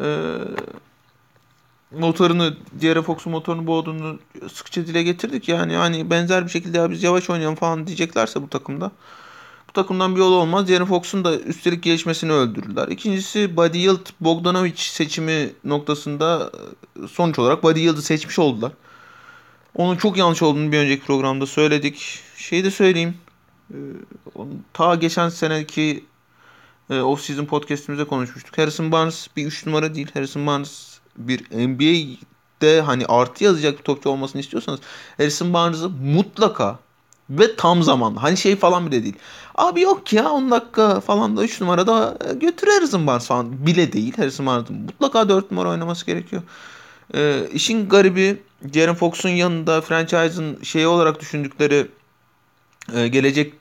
[0.00, 0.26] e,
[1.90, 4.18] motorunu De'Aaron Fox'un motorunu boğduğunu
[4.52, 5.48] sıkça dile getirdik.
[5.48, 8.90] Yani hani benzer bir şekilde ya biz yavaş oynayalım falan diyeceklerse bu takımda
[9.70, 10.68] bu takımdan bir yol olmaz.
[10.68, 12.88] Darren Fox'un da üstelik gelişmesini öldürürler.
[12.88, 16.52] İkincisi Buddy Yield Bogdanovic seçimi noktasında
[17.04, 18.72] e, sonuç olarak Buddy Yield'ı seçmiş oldular.
[19.74, 22.20] Onun çok yanlış olduğunu bir önceki programda söyledik.
[22.36, 23.14] Şeyi de söyleyeyim.
[23.70, 23.76] E,
[24.72, 26.04] ta geçen seneki
[26.90, 28.58] e, off-season podcastimizde konuşmuştuk.
[28.58, 30.08] Harrison Barnes bir 3 numara değil.
[30.14, 34.80] Harrison Barnes bir NBA'de hani artı yazacak bir topçu olmasını istiyorsanız
[35.16, 36.78] Harrison Barnes'ı mutlaka
[37.30, 38.18] ve tam zamanlı.
[38.18, 39.16] Hani şey falan bile değil.
[39.54, 43.66] Abi yok ya 10 dakika falan da 3 numarada e, götür Harrison Barnes falan.
[43.66, 44.76] Bile değil Harrison Barnes'ın.
[44.76, 46.42] Mutlaka 4 numara oynaması gerekiyor.
[47.14, 48.42] Ee, işin garibi
[48.74, 51.86] Jaren Fox'un yanında franchise'ın şeyi olarak düşündükleri
[52.94, 53.54] e, gelecek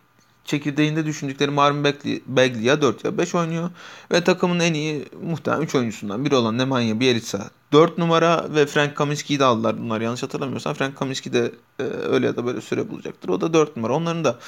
[0.46, 3.70] çekirdeğinde düşündükleri Marvin Bagley, Bagley ya 4 ya 5 oynuyor.
[4.12, 8.96] Ve takımın en iyi muhtemelen 3 oyuncusundan biri olan Nemanja Bjelica 4 numara ve Frank
[8.96, 10.74] Kaminsky'yi de aldılar bunlar yanlış hatırlamıyorsam.
[10.74, 13.30] Frank Kaminsky de e, öyle ya da böyle süre bulacaktır.
[13.30, 13.94] O da 4 numara.
[13.94, 14.40] Onların da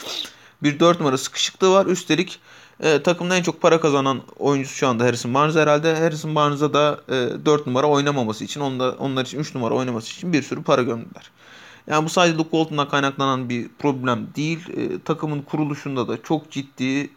[0.63, 1.86] bir 4 numara sıkışıklığı var.
[1.86, 2.39] Üstelik
[2.80, 5.95] e, takımda en çok para kazanan oyuncusu şu anda Harrison Barnes herhalde.
[5.95, 10.34] Harrison Barnes'a da e, 4 numara oynamaması için, onda, onlar için 3 numara oynaması için
[10.34, 11.32] bir sürü para gömdüler.
[11.88, 14.59] Yani bu sadece Luke Walton'dan kaynaklanan bir problem değil.
[14.78, 17.09] E, takımın kuruluşunda da çok ciddi e,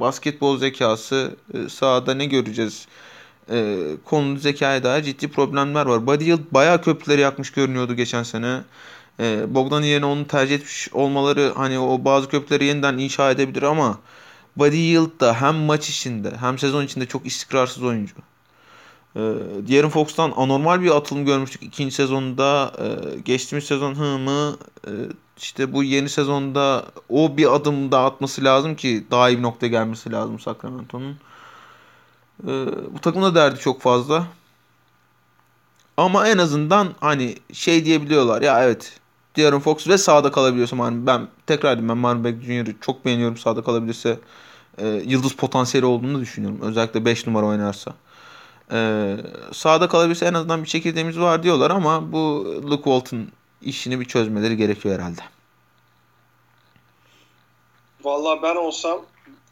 [0.00, 2.88] basketbol zekası e, sahada ne göreceğiz?
[3.50, 6.06] E, konulu zekaya dair ciddi problemler var.
[6.06, 8.60] Buddy Hield bayağı köprüleri yakmış görünüyordu geçen sene.
[9.20, 13.98] E, Bogdan yerine onu tercih etmiş olmaları hani o bazı köprüleri yeniden inşa edebilir ama
[14.56, 18.14] Buddy Hield da hem maç içinde hem sezon içinde çok istikrarsız oyuncu.
[19.16, 19.20] E,
[19.68, 22.72] De'Aaron Fox'tan anormal bir atılım görmüştük ikinci sezonda.
[22.78, 24.90] E, geçtiğimiz sezon hı mı e,
[25.38, 29.68] işte bu yeni sezonda o bir adım daha atması lazım ki daha iyi bir noktaya
[29.68, 31.16] gelmesi lazım Sacramento'nun.
[32.44, 32.50] E,
[32.94, 34.26] bu takımda derdi çok fazla.
[35.96, 39.00] Ama en azından hani şey diyebiliyorlar ya evet
[39.36, 43.36] De'Aaron Fox ve sağda kalabiliyorsa yani ben tekrar edeyim ben Marvin Bagley Jr.'ı çok beğeniyorum
[43.36, 44.18] sağda kalabilirse
[44.78, 46.60] e, yıldız potansiyeli olduğunu düşünüyorum.
[46.62, 47.94] Özellikle 5 numara oynarsa.
[48.72, 49.16] E,
[49.52, 53.28] sağda kalabilirse en azından bir çekirdeğimiz var diyorlar ama bu Luke Walton
[53.62, 55.20] işini bir çözmeleri gerekiyor herhalde.
[58.04, 59.00] Vallahi ben olsam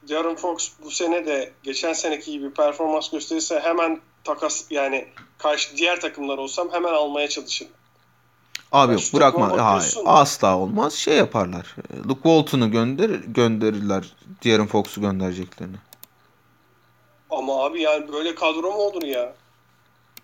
[0.08, 6.00] Darren Fox bu sene de geçen seneki gibi performans gösterirse hemen takas yani karşı diğer
[6.00, 7.72] takımlar olsam hemen almaya çalışırım.
[8.72, 9.64] Abi yok bırakma.
[9.64, 10.94] Hayır, asla olmaz.
[10.94, 11.76] Şey yaparlar.
[12.08, 14.04] Luke Walton'u gönder gönderirler.
[14.44, 15.76] Darren Fox'u göndereceklerini.
[17.30, 19.34] Ama abi yani böyle kadro mu olur ya?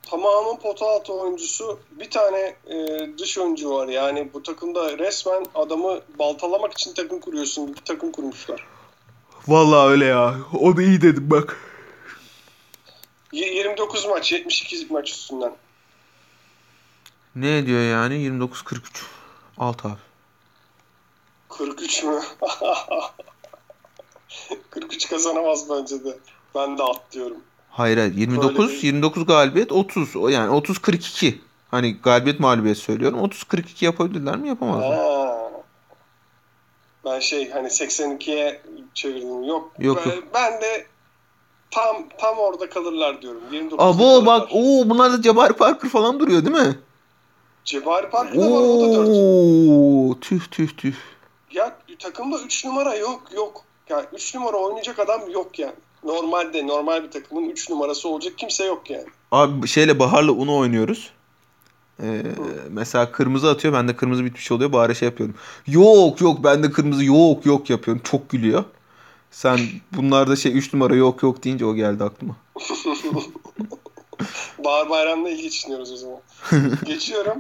[0.03, 1.79] Tamamı pota altı oyuncusu.
[1.91, 3.89] Bir tane e, dış oyuncu var.
[3.89, 7.69] Yani bu takımda resmen adamı baltalamak için takım kuruyorsun.
[7.69, 8.67] Bir takım kurmuşlar.
[9.49, 10.35] Vallahi öyle ya.
[10.61, 11.57] O da iyi dedim bak.
[13.33, 15.53] Y- 29 maç, 72 maç üstünden.
[17.37, 18.15] Ne diyor yani?
[18.15, 18.81] 29-43.
[19.59, 19.95] Alt abi.
[21.49, 22.21] 43 mü?
[24.71, 26.19] 43 kazanamaz bence de.
[26.55, 27.37] Ben de atlıyorum.
[27.71, 28.15] Hayır hayır.
[28.15, 30.17] 29, Böyle bir- 29 galibiyet 30.
[30.17, 31.35] O yani 30-42.
[31.71, 33.19] Hani galibiyet mağlubiyet söylüyorum.
[33.19, 34.49] 30-42 yapabilirler mi?
[34.49, 34.97] Yapamazlar.
[34.97, 35.22] Ha.
[37.05, 38.63] Ben şey hani 82'ye
[38.95, 39.43] çevirdim.
[39.43, 39.73] Yok.
[39.79, 40.25] Yok, ben, yok.
[40.35, 40.87] ben de
[41.71, 43.43] tam tam orada kalırlar diyorum.
[43.53, 46.79] 29'da Abo bak o bunlar da Jabari Parker falan duruyor değil mi?
[47.65, 49.09] Cebari Park'ta var o da 4.
[49.09, 50.95] Oo tüh tüh tüh.
[51.53, 53.65] Ya takımda 3 numara yok yok.
[53.89, 55.75] Yani 3 numara oynayacak adam yok yani.
[56.05, 59.07] Normalde normal bir takımın 3 numarası olacak kimse yok yani.
[59.33, 61.11] Abi şeyle Bahar'la Uno oynuyoruz.
[62.03, 62.23] Ee,
[62.71, 63.75] mesela kırmızı atıyor.
[63.75, 64.73] Ben de kırmızı bitmiş oluyor.
[64.73, 65.37] Bari şey yapıyorum.
[65.67, 68.03] Yok yok ben de kırmızı yok yok yapıyorum.
[68.05, 68.65] Çok gülüyor.
[69.31, 69.59] Sen
[69.93, 72.37] bunlarda şey 3 numara yok yok deyince o geldi aklıma.
[74.65, 76.21] Bahar Bayram'la ilgi düşünüyoruz o zaman.
[76.85, 77.39] Geçiyorum.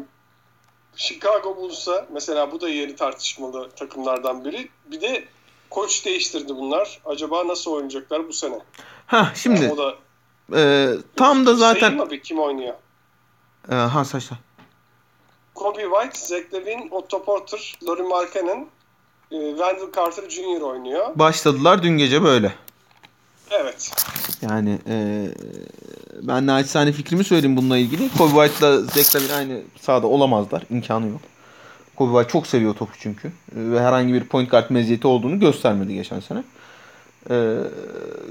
[0.96, 4.68] Chicago Bulls'a mesela bu da yeni tartışmalı takımlardan biri.
[4.90, 5.24] Bir de
[5.70, 7.00] koç değiştirdi bunlar.
[7.04, 8.58] Acaba nasıl oynayacaklar bu sene?
[9.06, 9.94] Ha şimdi o da
[10.58, 12.74] e, tam da zaten Sayayım mı kim oynuyor?
[13.70, 14.36] E, ha saçta.
[15.54, 18.66] Kobe White, Zach Levine, Otto Porter, Laurie Markkanen,
[19.30, 20.60] e, Wendell Carter Jr.
[20.60, 21.06] oynuyor.
[21.14, 22.54] Başladılar dün gece böyle.
[23.50, 23.90] Evet.
[24.42, 25.26] Yani e,
[26.22, 28.10] ben naçizane fikrimi söyleyeyim bununla ilgili.
[28.18, 30.62] Kobe White'la Zach Lavine aynı sahada olamazlar.
[30.70, 31.20] İmkanı yok.
[31.96, 33.28] Kobe White çok seviyor topu çünkü.
[33.28, 36.44] E, Ve herhangi bir point guard meziyeti olduğunu göstermedi geçen sene.
[37.30, 37.56] E,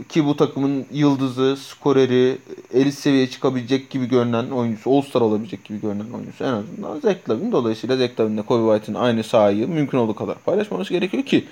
[0.09, 2.37] ki bu takımın yıldızı, skoreri,
[2.73, 7.51] elit seviyeye çıkabilecek gibi görünen oyuncusu, All-Star olabilecek gibi görünen oyuncusu en azından Zach Lavine.
[7.51, 11.45] Dolayısıyla Zach Lavine ile Kobe White'ın aynı sahayı mümkün olduğu kadar paylaşmaması gerekiyor ki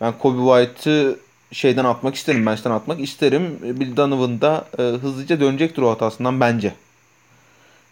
[0.00, 1.16] ben Kobe White'ı
[1.52, 2.46] şeyden atmak isterim.
[2.46, 3.58] Bench'ten atmak isterim.
[3.62, 6.74] Bill Donovan da e, hızlıca dönecektir o hatasından bence.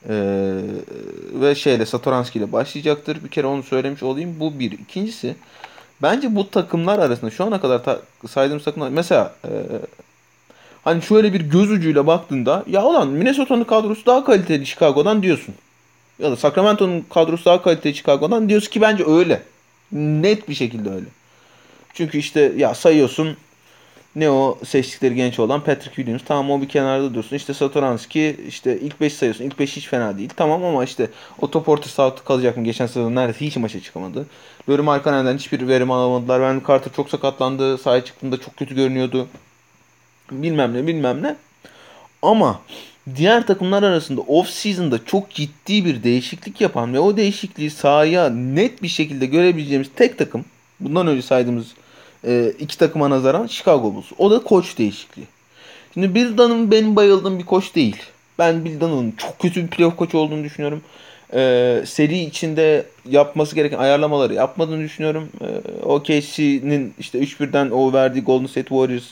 [0.08, 0.14] E,
[1.40, 3.24] ve şeyle Satoranski ile başlayacaktır.
[3.24, 4.40] Bir kere onu söylemiş olayım.
[4.40, 4.72] Bu bir.
[4.72, 5.36] İkincisi
[6.04, 9.50] bence bu takımlar arasında şu ana kadar ta- saydığımız takımlar mesela e,
[10.84, 15.54] hani şöyle bir göz ucuyla baktığında ya ulan Minnesota'nın kadrosu daha kaliteli Chicago'dan diyorsun.
[16.18, 19.42] Ya da Sacramento'nun kadrosu daha kaliteli Chicago'dan diyorsun ki bence öyle.
[19.92, 21.06] Net bir şekilde öyle.
[21.94, 23.36] Çünkü işte ya sayıyorsun
[24.16, 26.22] ne o seçtikleri genç olan Patrick Williams.
[26.24, 27.36] Tamam o bir kenarda dursun.
[27.36, 29.44] İşte Satoranski işte ilk 5 sayıyorsun.
[29.44, 30.30] İlk 5 hiç fena değil.
[30.36, 31.10] Tamam ama işte
[31.40, 32.64] Otto Porter sağlıklı kalacak mı?
[32.64, 34.26] Geçen sezon neredeyse hiç maça çıkamadı.
[34.68, 36.38] Böyle Markkanen'den hiçbir verim alamadılar.
[36.38, 37.78] Wendell Carter çok sakatlandı.
[37.78, 39.28] Sahaya çıktığında çok kötü görünüyordu.
[40.30, 41.36] Bilmem ne bilmem ne.
[42.22, 42.60] Ama
[43.16, 48.82] diğer takımlar arasında off season'da çok ciddi bir değişiklik yapan ve o değişikliği sahaya net
[48.82, 50.44] bir şekilde görebileceğimiz tek takım
[50.80, 51.66] bundan önce saydığımız
[52.26, 54.12] e, iki takıma nazaran Chicago Bulls.
[54.18, 55.26] O da koç değişikliği.
[55.94, 57.96] Şimdi Bill Donovan benim bayıldığım bir koç değil.
[58.38, 60.82] Ben Bill Donovan'ın çok kötü bir playoff koçu olduğunu düşünüyorum.
[61.34, 65.28] E, seri içinde yapması gereken ayarlamaları yapmadığını düşünüyorum.
[65.40, 69.04] E, OKC'nin işte 3-1'den o verdiği Golden State Warriors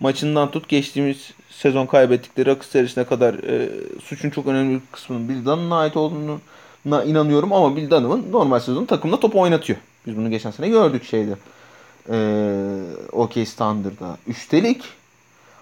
[0.00, 3.68] maçından tut geçtiğimiz sezon kaybettikleri Rockets serisine kadar e,
[4.04, 6.40] suçun çok önemli bir kısmının Bill Donovan'a ait olduğunu
[6.86, 9.78] inanıyorum ama Bill Donovan normal sezon takımda top oynatıyor.
[10.06, 11.32] Biz bunu geçen sene gördük şeyde.
[12.10, 12.14] Ee,
[13.12, 14.16] OK Standard'da.
[14.26, 14.82] Üstelik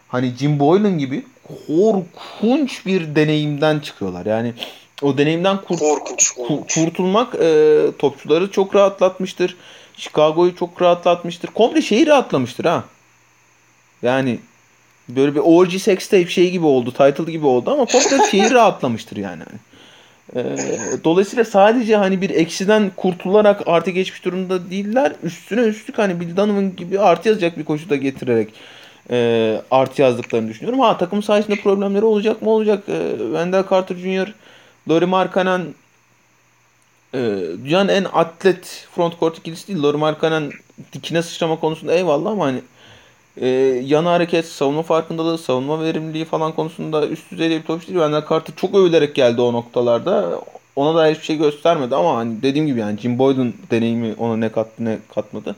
[0.08, 1.24] hani Jim Boylan gibi
[1.66, 4.26] korkunç bir deneyimden çıkıyorlar.
[4.26, 4.54] Yani
[5.02, 6.30] o deneyimden kurt- Korkunç.
[6.30, 6.74] ku- korkunç.
[6.74, 9.56] kurtulmak e, topçuları çok rahatlatmıştır.
[9.96, 11.48] Chicago'yu çok rahatlatmıştır.
[11.48, 12.84] Komple şeyi rahatlamıştır ha.
[14.02, 14.38] Yani
[15.08, 16.90] böyle bir OG sex tape şey gibi oldu.
[16.92, 19.42] Title gibi oldu ama komple şeyi rahatlamıştır yani.
[20.36, 20.56] Ee,
[21.04, 25.12] dolayısıyla sadece hani bir eksiden kurtularak artı geçmiş durumda değiller.
[25.22, 28.48] Üstüne üstlük hani Bill Donovan gibi artı yazacak bir koşu da getirerek
[29.10, 30.80] e, artı yazdıklarını düşünüyorum.
[30.80, 32.88] Ha takım sayesinde problemleri olacak mı olacak.
[32.88, 34.34] E, Wendell Carter Jr.,
[34.88, 35.60] Laurie Markkanen
[37.14, 37.18] e,
[37.64, 39.82] dünyanın en atlet front court ikilisi değil.
[39.82, 40.52] Laurie Markkanen
[40.92, 42.60] dikine sıçrama konusunda eyvallah ama hani
[43.36, 43.48] e,
[43.84, 47.98] yan hareket, savunma farkındalığı, savunma verimliliği falan konusunda üst düzeyde bir topçu değil.
[47.98, 50.40] Wendell Carter çok övülerek geldi o noktalarda.
[50.76, 54.48] Ona da hiçbir şey göstermedi ama hani dediğim gibi yani Jim Boyd'un deneyimi ona ne
[54.48, 55.56] kattı ne katmadı.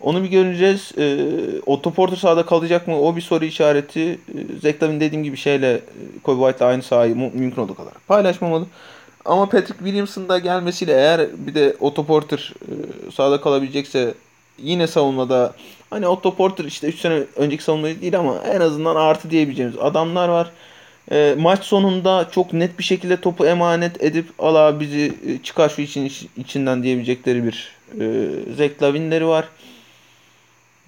[0.00, 0.92] Onu bir göreceğiz.
[0.98, 1.18] E,
[1.66, 3.00] Otto Porter sahada kalacak mı?
[3.00, 4.10] O bir soru işareti.
[4.10, 4.18] E,
[4.62, 5.80] Zach Lavine dediğim gibi şeyle e,
[6.22, 8.66] Kobe White'la aynı sahayı mümkün olduğu kadar paylaşmamalı.
[9.24, 14.14] Ama Patrick Williams'ın da gelmesiyle eğer bir de Otto Porter e, sahada kalabilecekse
[14.62, 15.54] yine savunmada
[15.90, 20.28] hani Otto Porter işte 3 sene önceki savunmayı değil ama en azından artı diyebileceğimiz adamlar
[20.28, 20.50] var.
[21.12, 25.82] E, maç sonunda çok net bir şekilde topu emanet edip ala bizi e, çıkar şu
[25.82, 27.68] için içinden diyebilecekleri bir
[28.00, 29.44] e, Zach Lavin'leri var.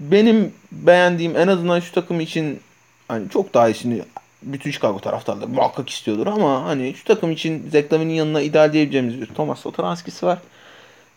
[0.01, 2.61] Benim beğendiğim en azından şu takım için
[3.09, 4.03] hani çok daha iyisini
[4.43, 9.21] bütün Chicago taraftarları muhakkak istiyordur ama hani şu takım için Zach Lavin'in yanına ideal diyebileceğimiz
[9.21, 10.39] bir Thomas Satoranski'si var.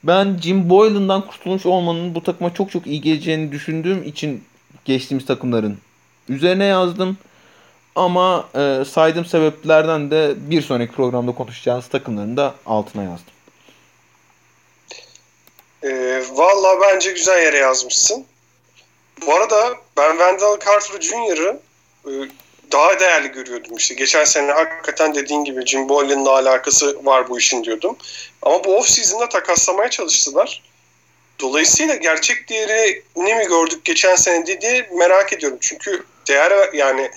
[0.07, 4.43] Ben Jim Boylan'dan kurtulmuş olmanın bu takıma çok çok iyi geleceğini düşündüğüm için
[4.85, 5.77] geçtiğimiz takımların
[6.29, 7.17] üzerine yazdım.
[7.95, 13.33] Ama e, saydığım sebeplerden de bir sonraki programda konuşacağız takımların da altına yazdım.
[15.83, 18.25] E, Valla bence güzel yere yazmışsın.
[19.25, 21.59] Bu arada ben Wendell Carter Jr.'ı
[22.75, 23.95] daha değerli görüyordum işte.
[23.95, 27.95] Geçen sene hakikaten dediğin gibi Jim Boylan'la alakası var bu işin diyordum.
[28.41, 30.63] Ama bu off season'da takaslamaya çalıştılar.
[31.39, 35.57] Dolayısıyla gerçek değerini mi gördük geçen sene diye merak ediyorum.
[35.61, 37.11] Çünkü değer yani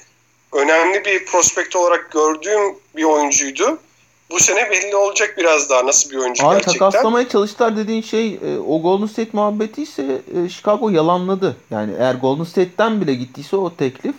[0.52, 3.78] önemli bir prospekt olarak gördüğüm bir oyuncuydu.
[4.30, 6.78] Bu sene belli olacak biraz daha nasıl bir oyuncu Abi, gerçekten.
[6.78, 11.56] takaslamaya çalıştılar dediğin şey e, o Golden State muhabbeti ise e, Chicago yalanladı.
[11.70, 14.14] Yani eğer Golden State'ten bile gittiyse o teklif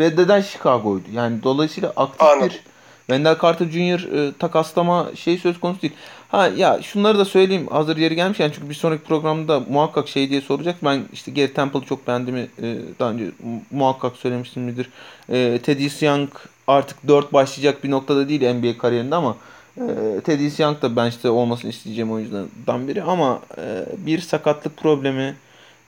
[0.00, 1.08] reddeden Chicago'ydu.
[1.12, 2.48] Yani dolayısıyla aktif Anladım.
[2.48, 2.60] bir
[3.06, 4.12] Wendell Carter Jr.
[4.12, 5.94] E, takaslama şey söz konusu değil.
[6.28, 10.40] Ha ya şunları da söyleyeyim hazır yeri gelmişken çünkü bir sonraki programda muhakkak şey diye
[10.40, 10.76] soracak.
[10.84, 13.24] Ben işte Gary Temple'ı çok beğendiğimi e, daha önce
[13.70, 14.90] muhakkak söylemiştim midir.
[15.28, 16.28] E, Teddy Young
[16.66, 19.36] artık 4 başlayacak bir noktada değil NBA kariyerinde ama
[19.76, 19.84] e,
[20.24, 25.36] Teddy Young da ben işte olmasını isteyeceğim oyunculardan biri ama e, bir sakatlık problemi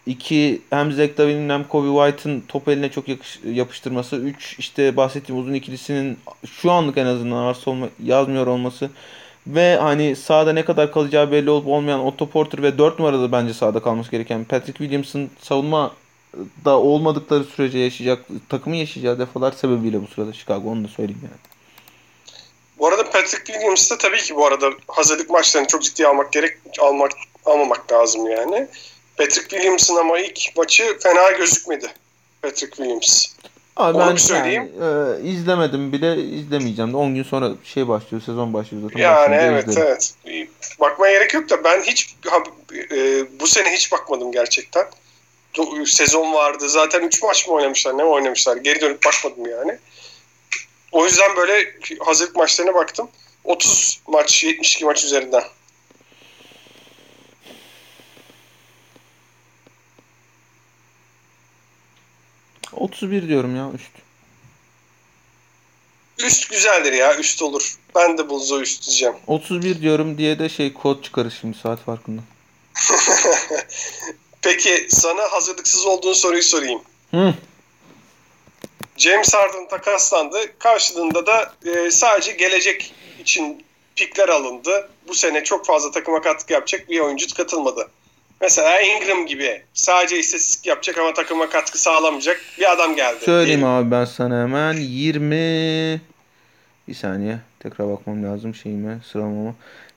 [0.08, 4.16] İki hem Zach Lavin'in hem Kobe White'ın top eline çok yakış, yapıştırması.
[4.16, 8.90] Üç işte bahsettiğim uzun ikilisinin şu anlık en azından arsa olma, yazmıyor olması.
[9.46, 13.54] Ve hani sahada ne kadar kalacağı belli olup olmayan Otto Porter ve 4 numarada bence
[13.54, 15.94] sahada kalması gereken Patrick Williams'ın savunma
[16.64, 21.40] da olmadıkları sürece yaşayacak takımın yaşayacağı defalar sebebiyle bu sırada Chicago onu da söyleyeyim yani.
[22.78, 26.58] Bu arada Patrick Williams da tabii ki bu arada hazırlık maçlarını çok ciddiye almak gerek
[26.80, 27.12] almak
[27.44, 28.68] almamak lazım yani.
[29.18, 31.86] Patrick Williams'ın ama ilk maçı fena gözükmedi.
[32.42, 33.26] Patrick Williams.
[33.76, 34.72] Abi Onu ben söyleyeyim.
[34.80, 39.00] Yani, e, izlemedim bile izlemeyeceğim de 10 gün sonra şey başlıyor sezon başlıyor zaten.
[39.00, 39.88] Yani evet izlerim.
[39.88, 40.14] evet.
[40.80, 42.14] Bakmaya gerek yok da ben hiç
[42.92, 44.86] e, bu sene hiç bakmadım gerçekten.
[45.86, 49.78] Sezon vardı zaten 3 maç mı oynamışlar ne oynamışlar geri dönüp bakmadım yani.
[50.92, 53.08] O yüzden böyle hazırlık maçlarına baktım.
[53.44, 55.42] 30 maç 72 maç üzerinden.
[62.78, 63.90] 31 diyorum ya üst.
[66.18, 67.76] Üst güzeldir ya üst olur.
[67.94, 69.14] Ben de Bulls'a üst diyeceğim.
[69.26, 72.22] 31 diyorum diye de şey kod çıkarır şimdi saat farkında.
[74.42, 76.82] Peki sana hazırlıksız olduğun soruyu sorayım.
[77.10, 77.34] Hı.
[78.96, 80.58] James Harden takaslandı.
[80.58, 83.64] Karşılığında da e, sadece gelecek için
[83.96, 84.90] pikler alındı.
[85.08, 87.90] Bu sene çok fazla takıma katkı yapacak bir oyuncu katılmadı.
[88.40, 93.24] Mesela Ingram gibi sadece istatistik yapacak ama takıma katkı sağlamayacak bir adam geldi.
[93.24, 96.00] Söyleyeyim abi ben sana hemen 20
[96.88, 99.54] bir saniye tekrar bakmam lazım şeyime sıralamama.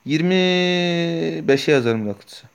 [0.07, 2.45] 25'e yazarım Rockets'ı.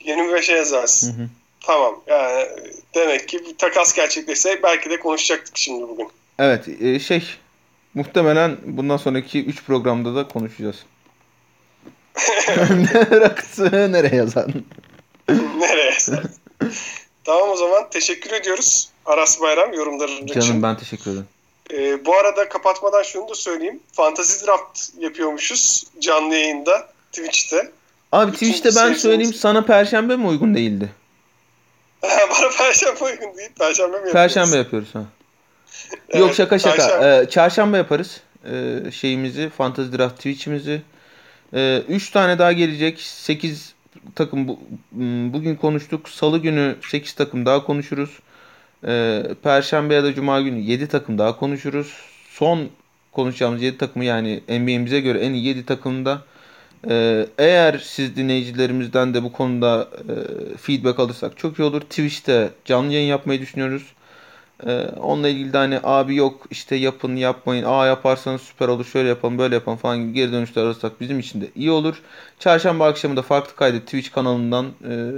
[0.00, 1.18] 25'e yazarsın.
[1.18, 1.28] Hı hı.
[1.60, 2.46] Tamam yani
[2.94, 6.08] demek ki bir takas gerçekleşse belki de konuşacaktık şimdi bugün.
[6.38, 7.24] Evet e, şey
[7.94, 10.76] muhtemelen bundan sonraki 3 programda da konuşacağız.
[13.10, 14.52] Rakısı nereye yazan?
[15.58, 16.24] nereye yazan?
[17.24, 20.40] tamam o zaman teşekkür ediyoruz Aras Bayram yorumların için.
[20.40, 21.26] Canım ben teşekkür ederim.
[21.72, 23.80] Ee, bu arada kapatmadan şunu da söyleyeyim.
[23.92, 27.70] Fantasy Draft yapıyormuşuz canlı yayında Twitch'te.
[28.12, 29.02] Abi Bütün Twitch'te ben seyircimiz...
[29.02, 30.92] söyleyeyim sana perşembe mi uygun değildi?
[32.02, 33.50] Bana perşembe uygun değil.
[33.58, 34.12] Perşembe mi yapıyoruz?
[34.12, 35.04] Perşembe yapıyoruz ha.
[36.08, 37.20] evet, Yok şaka şaka.
[37.22, 38.20] Ee, çarşamba yaparız.
[38.44, 40.82] Ee, şeyimizi, Fantasy Draft Twitch'imizi.
[41.54, 43.00] 3 ee, tane daha gelecek.
[43.00, 43.74] 8
[44.14, 44.58] takım bu,
[44.92, 46.08] hmm, bugün konuştuk.
[46.08, 48.18] Salı günü 8 takım daha konuşuruz.
[48.86, 51.92] Ee, Perşembe ya da Cuma günü 7 takım daha konuşuruz.
[52.30, 52.68] Son
[53.12, 56.22] konuşacağımız 7 takımı yani NBA'mize göre en iyi 7 takımda
[56.88, 59.88] ee, eğer siz dinleyicilerimizden de bu konuda
[60.60, 61.80] feedback alırsak çok iyi olur.
[61.80, 63.82] Twitch'te canlı yayın yapmayı düşünüyoruz.
[64.66, 67.64] Ee, onunla ilgili de hani abi yok işte yapın yapmayın.
[67.64, 71.40] Aa yaparsanız süper olur şöyle yapalım böyle yapalım falan gibi geri dönüşler alırsak bizim için
[71.40, 72.02] de iyi olur.
[72.38, 75.10] Çarşamba akşamı da Farklı Kaydet Twitch kanalından e,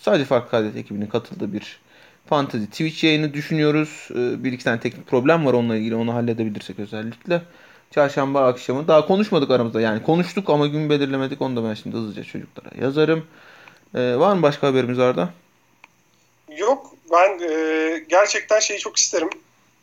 [0.00, 1.80] sadece Farklı Kaydet ekibinin katıldığı bir
[2.26, 4.08] Fantasy Twitch yayını düşünüyoruz.
[4.10, 7.42] E, bir iki tane teknik problem var onunla ilgili onu halledebilirsek özellikle.
[7.90, 12.24] Çarşamba akşamı daha konuşmadık aramızda yani konuştuk ama gün belirlemedik onu da ben şimdi hızlıca
[12.24, 13.26] çocuklara yazarım.
[13.94, 15.30] E, var mı başka haberimiz Arda?
[16.58, 16.95] yok.
[17.12, 19.30] Ben e, gerçekten şeyi çok isterim.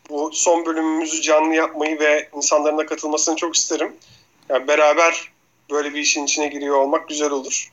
[0.10, 3.94] Bu son bölümümüzü canlı yapmayı ve insanların da katılmasını çok isterim.
[4.50, 5.32] Yani beraber
[5.72, 7.72] böyle bir işin içine giriyor olmak güzel olur.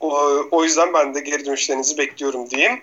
[0.00, 0.18] O,
[0.50, 2.80] o yüzden ben de geri dönüşlerinizi bekliyorum diyeyim.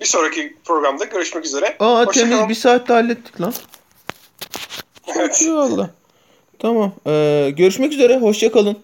[0.00, 1.76] Bir sonraki programda görüşmek üzere.
[1.80, 2.48] Aa Hoşça temiz kalın.
[2.48, 3.54] bir saatte hallettik lan.
[5.16, 5.42] Evet.
[5.42, 5.88] Eyvallah.
[6.58, 6.92] Tamam.
[7.06, 8.18] Ee, görüşmek üzere.
[8.18, 8.78] Hoşça kalın.